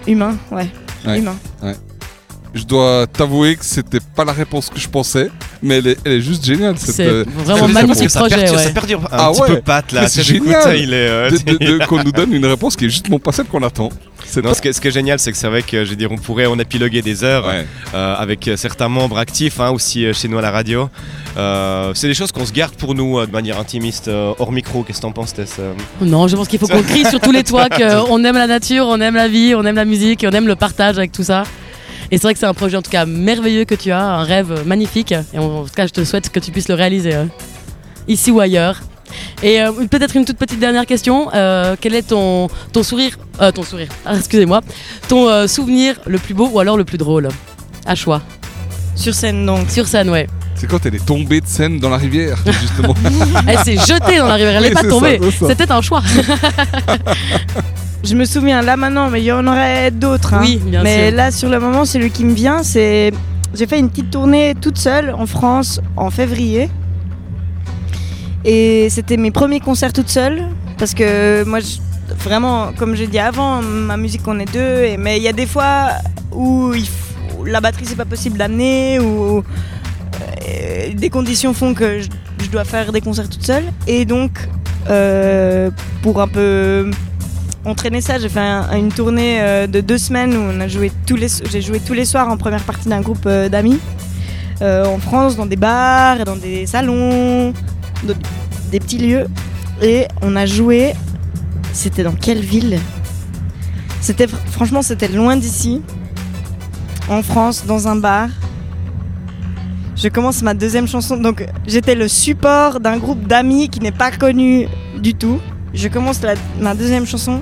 humain, 0.07 0.37
ouais, 0.51 0.69
Ouais. 1.07 1.19
humain. 1.19 1.37
Je 2.55 2.63
dois 2.63 3.05
t'avouer 3.05 3.57
que 3.57 3.65
c'était 3.65 3.99
pas 4.15 4.23
la 4.23 4.31
réponse 4.31 4.69
que 4.69 4.79
je 4.79 4.87
pensais, 4.87 5.29
mais 5.61 5.79
elle 5.79 5.87
est, 5.87 5.97
elle 6.05 6.11
est 6.13 6.21
juste 6.21 6.45
géniale. 6.45 6.77
cette, 6.77 6.95
C'est 6.95 7.05
euh, 7.05 7.25
vraiment 7.27 7.67
cette 7.67 7.73
Parce 7.73 7.83
que 7.83 7.87
magnifique 7.87 8.09
ça 8.09 8.19
projet. 8.21 8.35
perdure, 8.37 8.55
ouais. 8.57 8.63
ça 8.63 8.69
perdure 8.69 8.99
un 9.03 9.07
Ah 9.11 9.29
petit 9.31 9.41
ouais. 9.41 9.47
peu 9.47 9.61
pâte 9.61 9.91
là. 9.91 10.01
Mais 10.03 10.07
c'est 10.07 10.23
génial. 10.23 10.77
il 10.77 10.93
est. 10.93 10.95
euh, 11.09 11.29
de- 11.31 11.37
de- 11.37 11.77
de- 11.79 11.85
qu'on 11.87 12.01
nous 12.01 12.13
donne 12.13 12.31
une 12.33 12.45
réponse 12.45 12.77
qui 12.77 12.85
est 12.85 12.89
justement 12.89 13.19
pas 13.19 13.33
celle 13.33 13.47
qu'on 13.47 13.61
attend. 13.61 13.89
C'est 14.25 14.41
Non, 14.41 14.53
ce, 14.53 14.61
qui 14.61 14.69
est, 14.69 14.73
ce 14.73 14.79
qui 14.79 14.87
est 14.87 14.91
génial, 14.91 15.19
c'est 15.19 15.31
que 15.33 15.37
c'est 15.37 15.49
vrai 15.49 15.63
que 15.63 15.83
je 15.83 15.89
veux 15.89 15.95
dire, 15.97 16.09
on 16.11 16.15
pourrait 16.17 16.45
en 16.45 16.57
épiloguer 16.57 17.01
des 17.01 17.25
heures 17.25 17.45
Ouais. 17.45 17.67
euh, 17.93 18.15
avec 18.15 18.47
euh, 18.47 18.55
certains 18.55 18.87
membres 18.87 19.17
actifs 19.17 19.59
hein, 19.59 19.71
aussi 19.71 20.05
euh, 20.05 20.13
chez 20.13 20.29
nous 20.29 20.37
à 20.37 20.41
la 20.41 20.49
radio. 20.51 20.89
Euh, 21.37 21.91
c'est 21.93 22.07
des 22.07 22.13
choses 22.13 22.31
qu'on 22.31 22.45
se 22.45 22.53
garde 22.53 22.73
pour 22.75 22.95
nous 22.95 23.19
euh, 23.19 23.27
de 23.27 23.31
manière 23.33 23.59
intimiste 23.59 24.07
euh, 24.07 24.33
hors 24.39 24.53
micro. 24.53 24.83
Qu'est-ce 24.83 24.99
que 24.99 25.01
t'en 25.03 25.11
penses, 25.11 25.33
Tess 25.33 25.57
euh? 25.59 25.73
Non, 26.01 26.29
je 26.29 26.37
pense 26.37 26.47
qu'il 26.47 26.59
faut 26.59 26.67
qu'on 26.67 26.81
crie 26.83 27.03
sur 27.05 27.19
tous 27.19 27.31
les 27.33 27.43
toits 27.43 27.67
qu'on 27.69 28.23
aime 28.23 28.35
la 28.37 28.47
nature, 28.47 28.85
on 28.87 29.01
aime 29.01 29.15
la 29.15 29.27
vie, 29.27 29.53
on 29.55 29.65
aime 29.65 29.75
la 29.75 29.85
musique 29.85 30.23
et 30.23 30.27
on 30.29 30.31
aime 30.31 30.47
le 30.47 30.55
partage 30.55 30.97
avec 30.97 31.11
tout 31.11 31.23
ça. 31.23 31.43
Et 32.15 32.17
c'est 32.17 32.27
vrai 32.27 32.33
que 32.33 32.39
c'est 32.39 32.45
un 32.45 32.53
projet 32.53 32.77
en 32.77 32.81
tout 32.81 32.91
cas 32.91 33.05
merveilleux 33.05 33.65
que 33.65 33.75
tu 33.75 33.91
as, 33.91 34.01
un 34.01 34.23
rêve 34.23 34.65
magnifique. 34.65 35.13
Et 35.33 35.37
en 35.37 35.65
tout 35.65 35.73
cas, 35.75 35.85
je 35.85 35.91
te 35.91 36.05
souhaite 36.05 36.29
que 36.29 36.39
tu 36.39 36.49
puisses 36.49 36.69
le 36.69 36.75
réaliser 36.75 37.13
euh, 37.13 37.25
ici 38.07 38.31
ou 38.31 38.39
ailleurs. 38.39 38.79
Et 39.43 39.61
euh, 39.61 39.73
peut-être 39.91 40.15
une 40.15 40.23
toute 40.23 40.37
petite 40.37 40.61
dernière 40.61 40.85
question. 40.85 41.27
Euh, 41.33 41.75
quel 41.77 41.93
est 41.93 42.07
ton, 42.07 42.47
ton 42.71 42.83
sourire 42.83 43.17
euh, 43.41 43.51
Ton 43.51 43.63
sourire, 43.63 43.89
ah, 44.05 44.15
excusez-moi. 44.17 44.61
Ton 45.09 45.45
souvenir 45.49 45.99
le 46.05 46.17
plus 46.17 46.33
beau 46.33 46.47
ou 46.47 46.57
alors 46.61 46.77
le 46.77 46.85
plus 46.85 46.97
drôle? 46.97 47.27
À 47.85 47.95
choix. 47.95 48.21
Sur 48.95 49.13
scène 49.13 49.45
donc. 49.45 49.69
Sur 49.69 49.85
scène, 49.85 50.09
ouais. 50.09 50.27
C'est 50.65 50.71
quand 50.71 50.83
elle 50.87 50.95
est 50.95 51.05
tombée 51.05 51.41
de 51.41 51.47
scène 51.47 51.77
dans 51.79 51.89
la 51.89 51.97
rivière, 51.97 52.37
justement. 52.59 52.95
Elle 53.47 53.59
s'est 53.59 53.75
jetée 53.77 54.17
dans 54.17 54.25
la 54.25 54.33
rivière, 54.33 54.55
elle 54.55 54.63
Oui, 54.63 54.69
n'est 54.69 54.73
pas 54.73 54.83
tombée. 54.83 55.19
C'était 55.47 55.71
un 55.71 55.79
choix. 55.81 56.01
Je 58.03 58.15
me 58.15 58.25
souviens 58.25 58.63
là 58.63 58.75
maintenant, 58.75 59.11
mais 59.11 59.21
il 59.21 59.25
y 59.25 59.31
en 59.31 59.45
aurait 59.45 59.91
d'autres. 59.91 60.33
hein. 60.33 60.39
Oui, 60.41 60.59
bien 60.65 60.81
mais 60.81 61.09
sûr. 61.09 61.17
là, 61.17 61.29
sur 61.31 61.49
le 61.49 61.59
moment, 61.59 61.85
celui 61.85 62.09
qui 62.09 62.25
me 62.25 62.33
vient, 62.33 62.63
c'est. 62.63 63.11
J'ai 63.53 63.67
fait 63.67 63.77
une 63.79 63.89
petite 63.91 64.09
tournée 64.09 64.55
toute 64.59 64.79
seule 64.79 65.11
en 65.15 65.27
France 65.27 65.79
en 65.97 66.09
février. 66.09 66.69
Et 68.43 68.87
c'était 68.89 69.17
mes 69.17 69.29
premiers 69.31 69.59
concerts 69.59 69.93
toute 69.93 70.09
seule. 70.09 70.47
Parce 70.79 70.95
que 70.95 71.43
moi, 71.45 71.59
je- 71.59 71.77
vraiment, 72.23 72.71
comme 72.75 72.95
j'ai 72.95 73.05
dit 73.07 73.19
avant, 73.19 73.61
ma 73.61 73.97
musique, 73.97 74.21
on 74.27 74.39
est 74.39 74.51
deux. 74.51 74.83
Et, 74.83 74.97
mais 74.97 75.17
il 75.17 75.23
y 75.23 75.27
a 75.27 75.33
des 75.33 75.45
fois 75.45 75.89
où, 76.31 76.73
il 76.75 76.87
faut- 76.87 77.41
où 77.41 77.45
la 77.45 77.61
batterie, 77.61 77.85
c'est 77.85 77.95
pas 77.95 78.05
possible 78.05 78.37
d'amener. 78.39 78.99
Ou 78.99 79.43
des 80.95 81.09
conditions 81.09 81.53
font 81.53 81.73
que 81.73 82.01
je, 82.01 82.07
dois 82.51 82.63
faire 82.65 82.91
des 82.91 83.01
concerts 83.01 83.27
toute 83.29 83.45
seule. 83.45 83.63
Et 83.87 84.05
donc, 84.05 84.31
euh, 84.89 85.71
pour 86.03 86.21
un 86.21 86.27
peu 86.27 86.89
entraîner 87.65 88.01
ça, 88.01 88.19
j'ai 88.19 88.29
fait 88.29 88.39
un- 88.39 88.71
une 88.77 88.91
tournée 88.91 89.41
euh, 89.41 89.65
de 89.67 89.81
deux 89.81 89.97
semaines 89.97 90.35
où 90.37 90.51
j'ai 90.67 91.61
joué 91.61 91.79
tous 91.79 91.93
les 91.93 92.05
soirs 92.05 92.29
en 92.29 92.37
première 92.37 92.63
partie 92.63 92.87
d'un 92.87 93.01
groupe 93.01 93.25
euh, 93.25 93.49
d'amis 93.49 93.79
en 94.61 94.99
France, 94.99 95.35
dans 95.35 95.45
des 95.45 95.57
bars, 95.57 96.23
dans 96.23 96.35
des 96.37 96.65
salons, 96.65 97.51
de- 98.07 98.15
des 98.71 98.79
petits 98.79 98.99
lieux. 98.99 99.27
Et 99.81 100.05
on 100.21 100.35
a 100.35 100.45
joué. 100.45 100.93
C'était 101.73 102.03
dans 102.03 102.13
quelle 102.13 102.39
ville? 102.39 102.79
C'était 103.99 104.27
fr- 104.27 104.45
franchement, 104.51 104.81
c'était 104.81 105.09
loin 105.09 105.35
d'ici, 105.35 105.81
en 107.09 107.21
France, 107.21 107.65
dans 107.67 107.87
un 107.89 107.97
bar. 107.97 108.29
Je 109.95 110.09
commence 110.09 110.41
ma 110.41 110.53
deuxième 110.53 110.87
chanson. 110.87 111.17
Donc, 111.17 111.45
j'étais 111.67 111.95
le 111.95 112.07
support 112.07 112.79
d'un 112.79 112.97
groupe 112.97 113.27
d'amis 113.27 113.69
qui 113.69 113.79
n'est 113.79 113.91
pas 113.91 114.11
connu 114.11 114.67
du 114.99 115.13
tout. 115.13 115.39
Je 115.73 115.87
commence 115.87 116.21
la- 116.21 116.35
ma 116.59 116.75
deuxième 116.75 117.05
chanson 117.05 117.41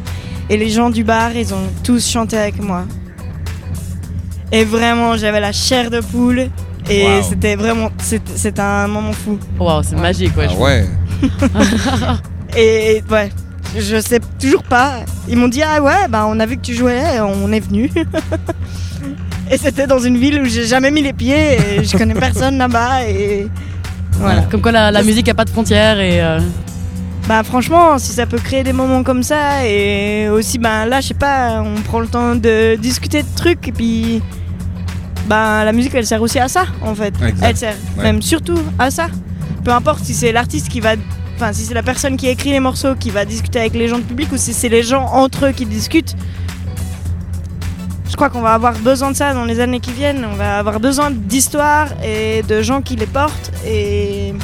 et 0.49 0.57
les 0.57 0.69
gens 0.69 0.89
du 0.89 1.03
bar, 1.03 1.35
ils 1.35 1.53
ont 1.53 1.67
tous 1.83 2.07
chanté 2.07 2.37
avec 2.37 2.61
moi. 2.61 2.83
Et 4.51 4.63
vraiment, 4.65 5.17
j'avais 5.17 5.39
la 5.39 5.51
chair 5.51 5.89
de 5.89 5.99
poule 5.99 6.49
et 6.89 7.03
Wow. 7.05 7.23
c'était 7.27 7.55
vraiment, 7.55 7.89
c'était 8.35 8.59
un 8.61 8.87
moment 8.87 9.13
fou. 9.13 9.39
Waouh, 9.59 9.81
c'est 9.83 9.95
magique, 9.95 10.35
ouais. 10.37 10.47
Ah 10.49 10.59
ouais. 10.61 10.85
Et 12.57 13.01
ouais, 13.09 13.29
je 13.75 13.99
sais 13.99 14.19
toujours 14.39 14.61
pas. 14.63 14.97
Ils 15.27 15.37
m'ont 15.37 15.47
dit 15.47 15.63
ah 15.63 15.81
ouais, 15.81 16.07
bah 16.07 16.25
on 16.27 16.39
a 16.39 16.45
vu 16.45 16.57
que 16.57 16.61
tu 16.61 16.75
jouais, 16.75 17.19
on 17.21 17.51
est 17.51 17.61
venu. 17.61 17.89
et 19.53 19.57
c'était 19.57 19.87
dans 19.87 19.99
une 19.99 20.17
ville 20.17 20.41
où 20.41 20.45
j'ai 20.45 20.65
jamais 20.65 20.91
mis 20.91 21.01
les 21.01 21.13
pieds 21.13 21.53
et 21.77 21.83
je 21.83 21.97
connais 21.97 22.13
personne 22.15 22.57
là-bas 22.57 23.05
et 23.07 23.47
voilà. 24.13 24.41
Comme 24.43 24.61
quoi 24.61 24.71
la, 24.71 24.91
la 24.91 25.03
musique 25.03 25.27
a 25.29 25.33
pas 25.33 25.45
de 25.45 25.49
frontières 25.49 25.99
et 25.99 26.21
euh, 26.21 26.39
Bah 27.27 27.43
franchement, 27.43 27.97
si 27.97 28.11
ça 28.11 28.25
peut 28.25 28.37
créer 28.37 28.63
des 28.63 28.73
moments 28.73 29.03
comme 29.03 29.23
ça 29.23 29.65
et 29.65 30.29
aussi 30.29 30.57
ben 30.59 30.85
là 30.85 31.01
je 31.01 31.07
sais 31.09 31.13
pas, 31.13 31.61
on 31.61 31.81
prend 31.81 31.99
le 31.99 32.07
temps 32.07 32.35
de 32.35 32.75
discuter 32.75 33.23
de 33.23 33.27
trucs 33.35 33.67
et 33.67 33.71
puis 33.71 34.21
ben 35.27 35.63
la 35.63 35.71
musique 35.71 35.93
elle 35.95 36.05
sert 36.05 36.21
aussi 36.21 36.39
à 36.39 36.47
ça 36.47 36.65
en 36.81 36.95
fait. 36.95 37.13
Exact. 37.25 37.37
Elle 37.49 37.57
sert 37.57 37.75
Ouais. 37.97 38.03
même 38.03 38.21
surtout 38.21 38.59
à 38.79 38.91
ça. 38.91 39.07
Peu 39.63 39.71
importe 39.71 40.03
si 40.03 40.13
c'est 40.13 40.31
l'artiste 40.31 40.67
qui 40.69 40.79
va 40.79 40.91
enfin 41.35 41.53
si 41.53 41.63
c'est 41.63 41.73
la 41.73 41.83
personne 41.83 42.17
qui 42.17 42.27
écrit 42.27 42.51
les 42.51 42.59
morceaux 42.59 42.95
qui 42.95 43.09
va 43.09 43.23
discuter 43.25 43.59
avec 43.59 43.73
les 43.73 43.87
gens 43.87 43.97
du 43.97 44.03
public 44.03 44.29
ou 44.31 44.37
si 44.37 44.53
c'est 44.53 44.69
les 44.69 44.83
gens 44.83 45.05
entre 45.05 45.47
eux 45.47 45.51
qui 45.51 45.65
discutent. 45.65 46.15
Je 48.13 48.15
crois 48.15 48.29
qu'on 48.29 48.41
va 48.41 48.53
avoir 48.53 48.73
besoin 48.77 49.09
de 49.09 49.15
ça 49.15 49.33
dans 49.33 49.43
les 49.43 49.59
années 49.59 49.79
qui 49.79 49.91
viennent. 49.91 50.23
On 50.31 50.35
va 50.35 50.59
avoir 50.59 50.79
besoin 50.79 51.09
d'histoires 51.09 51.87
et 52.05 52.43
de 52.43 52.61
gens 52.61 52.79
qui 52.83 52.95
les 52.95 53.07
portent 53.07 53.51
et 53.65 54.35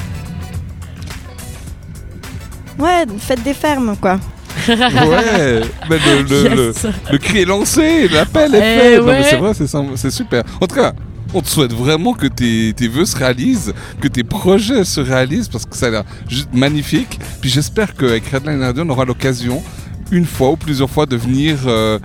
Ouais, 2.79 3.05
faites 3.19 3.43
des 3.43 3.53
fermes, 3.53 3.95
quoi. 4.01 4.19
Ouais. 4.67 5.61
Mais 5.87 5.97
le, 5.99 6.23
le- 6.23 6.49
le- 6.55 6.65
yes. 6.73 6.87
le 7.11 7.17
cri 7.19 7.41
est 7.41 7.45
lancé, 7.45 8.07
l'appel 8.07 8.55
est 8.55 8.57
Eh 8.57 8.79
fait. 8.79 8.99
Ouais. 9.01 9.21
c'est 9.23 9.35
vrai, 9.35 9.51
c'est 9.95 10.09
super. 10.11 10.41
En 10.59 10.65
tout 10.65 10.75
cas, 10.75 10.93
on 11.35 11.41
te 11.41 11.47
souhaite 11.47 11.71
vraiment 11.71 12.13
que 12.13 12.25
tes, 12.25 12.73
tes 12.75 12.87
vœux 12.87 13.05
se 13.05 13.15
réalisent, 13.15 13.75
que 14.01 14.07
tes 14.07 14.23
projets 14.23 14.83
se 14.83 14.99
réalisent, 14.99 15.47
parce 15.47 15.67
que 15.67 15.77
ça 15.77 15.85
a 15.85 15.89
l'air 15.91 16.03
juste 16.27 16.49
magnifique. 16.53 17.19
Puis 17.39 17.51
j'espère 17.51 17.93
qu'avec 17.95 18.27
Redline 18.29 18.63
Radio, 18.63 18.83
on 18.83 18.89
aura 18.89 19.05
l'occasion, 19.05 19.61
une 20.11 20.25
fois 20.25 20.49
ou 20.49 20.55
plusieurs 20.57 20.89
fois, 20.89 21.05
de 21.05 21.15
venir 21.17 21.59
euh, 21.67 21.99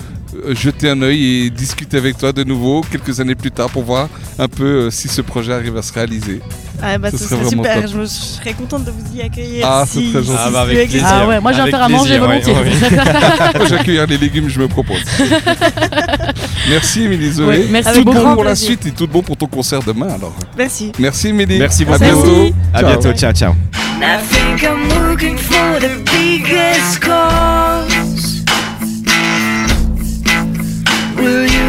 jeter 0.55 0.91
un 0.91 1.01
œil 1.03 1.47
et 1.47 1.51
discuter 1.51 1.97
avec 1.97 2.19
toi 2.19 2.33
de 2.33 2.45
nouveau 2.45 2.83
quelques 2.91 3.21
années 3.21 3.35
plus 3.35 3.51
tard 3.51 3.71
pour 3.71 3.83
voir 3.85 4.09
un 4.39 4.49
peu 4.49 4.65
euh, 4.65 4.91
si 4.91 5.09
ce 5.09 5.21
projet 5.23 5.53
arrive 5.53 5.77
à 5.77 5.83
se 5.83 5.93
réaliser. 5.93 6.41
Ah 6.83 6.99
bah 6.99 7.11
Ce 7.11 7.17
ce 7.19 7.25
serait 7.25 7.37
serait 7.37 7.45
vraiment 7.45 7.63
super, 7.63 7.83
top. 7.83 7.91
je, 7.93 7.97
me, 7.99 8.03
je 8.05 8.09
serais 8.11 8.53
contente 8.53 8.85
de 8.85 8.91
vous 8.91 9.17
y 9.17 9.23
accueillir. 9.23 9.65
Ah, 9.67 9.85
si, 9.87 10.07
c'est 10.13 10.19
très 10.19 10.25
gentil. 10.27 10.37
si 10.37 10.45
Ah 10.47 10.51
bah 10.51 10.61
avec 10.63 10.89
plaisir. 10.89 11.07
Ah 11.07 11.27
ouais, 11.29 11.41
moi 11.41 11.53
j'ai 11.53 11.59
à 11.61 11.63
Avec 11.63 11.75
faire 11.75 11.83
à 11.85 11.89
manger 11.89 12.19
volontiers. 12.19 12.53
ouais. 12.53 12.71
Moi, 13.59 13.67
J'accueillir 13.69 14.07
les 14.07 14.19
légumes, 14.19 14.49
je 14.49 14.61
me 14.61 14.69
propose. 14.69 14.99
Merci 16.69 17.05
Émilie 17.05 17.31
Zoé. 17.33 17.47
Ouais, 17.47 17.67
merci 17.71 17.99
tout 17.99 18.05
beaucoup. 18.05 18.19
bon 18.19 18.35
pour 18.35 18.45
la 18.45 18.51
plaisir. 18.53 18.67
suite 18.69 18.87
et 18.87 18.91
tout 18.91 19.07
bon 19.07 19.23
pour 19.23 19.37
ton 19.37 19.47
concert 19.47 19.81
demain 19.83 20.09
alors. 20.15 20.35
Merci. 20.59 20.93
Merci 20.99 21.29
Émilie. 21.29 21.59
Merci 21.59 21.83
À 21.85 21.87
beaucoup. 21.87 22.01
bientôt. 22.05 22.55
À 22.73 22.81
Ciao. 22.81 22.89
bientôt. 22.91 23.13
Ciao, 23.13 23.33
ciao. 23.33 23.55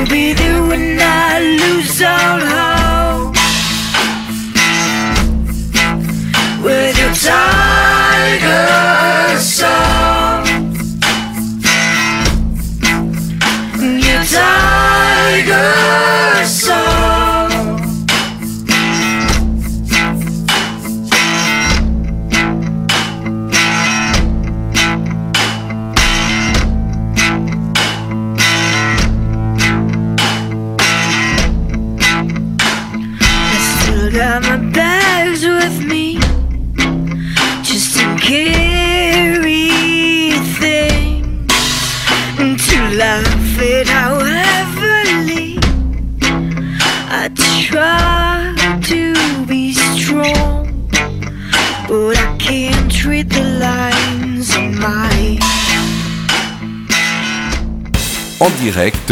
I'll 0.08 0.12
be 0.12 0.34
there 0.34 0.62
when 0.62 1.00
I 1.02 1.40
lose 1.40 2.00
all 2.04 2.40
hope. 2.54 3.36
With 6.64 6.96
your 7.00 7.14
tiger 7.26 8.60
song. 9.40 10.46
Your 13.82 14.24
tiger 14.26 15.66
song. 16.46 16.85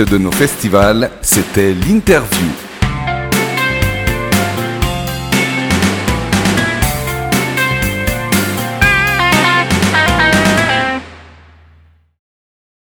De 0.01 0.17
nos 0.17 0.31
festivals, 0.31 1.11
c'était 1.21 1.73
l'interview. 1.73 2.72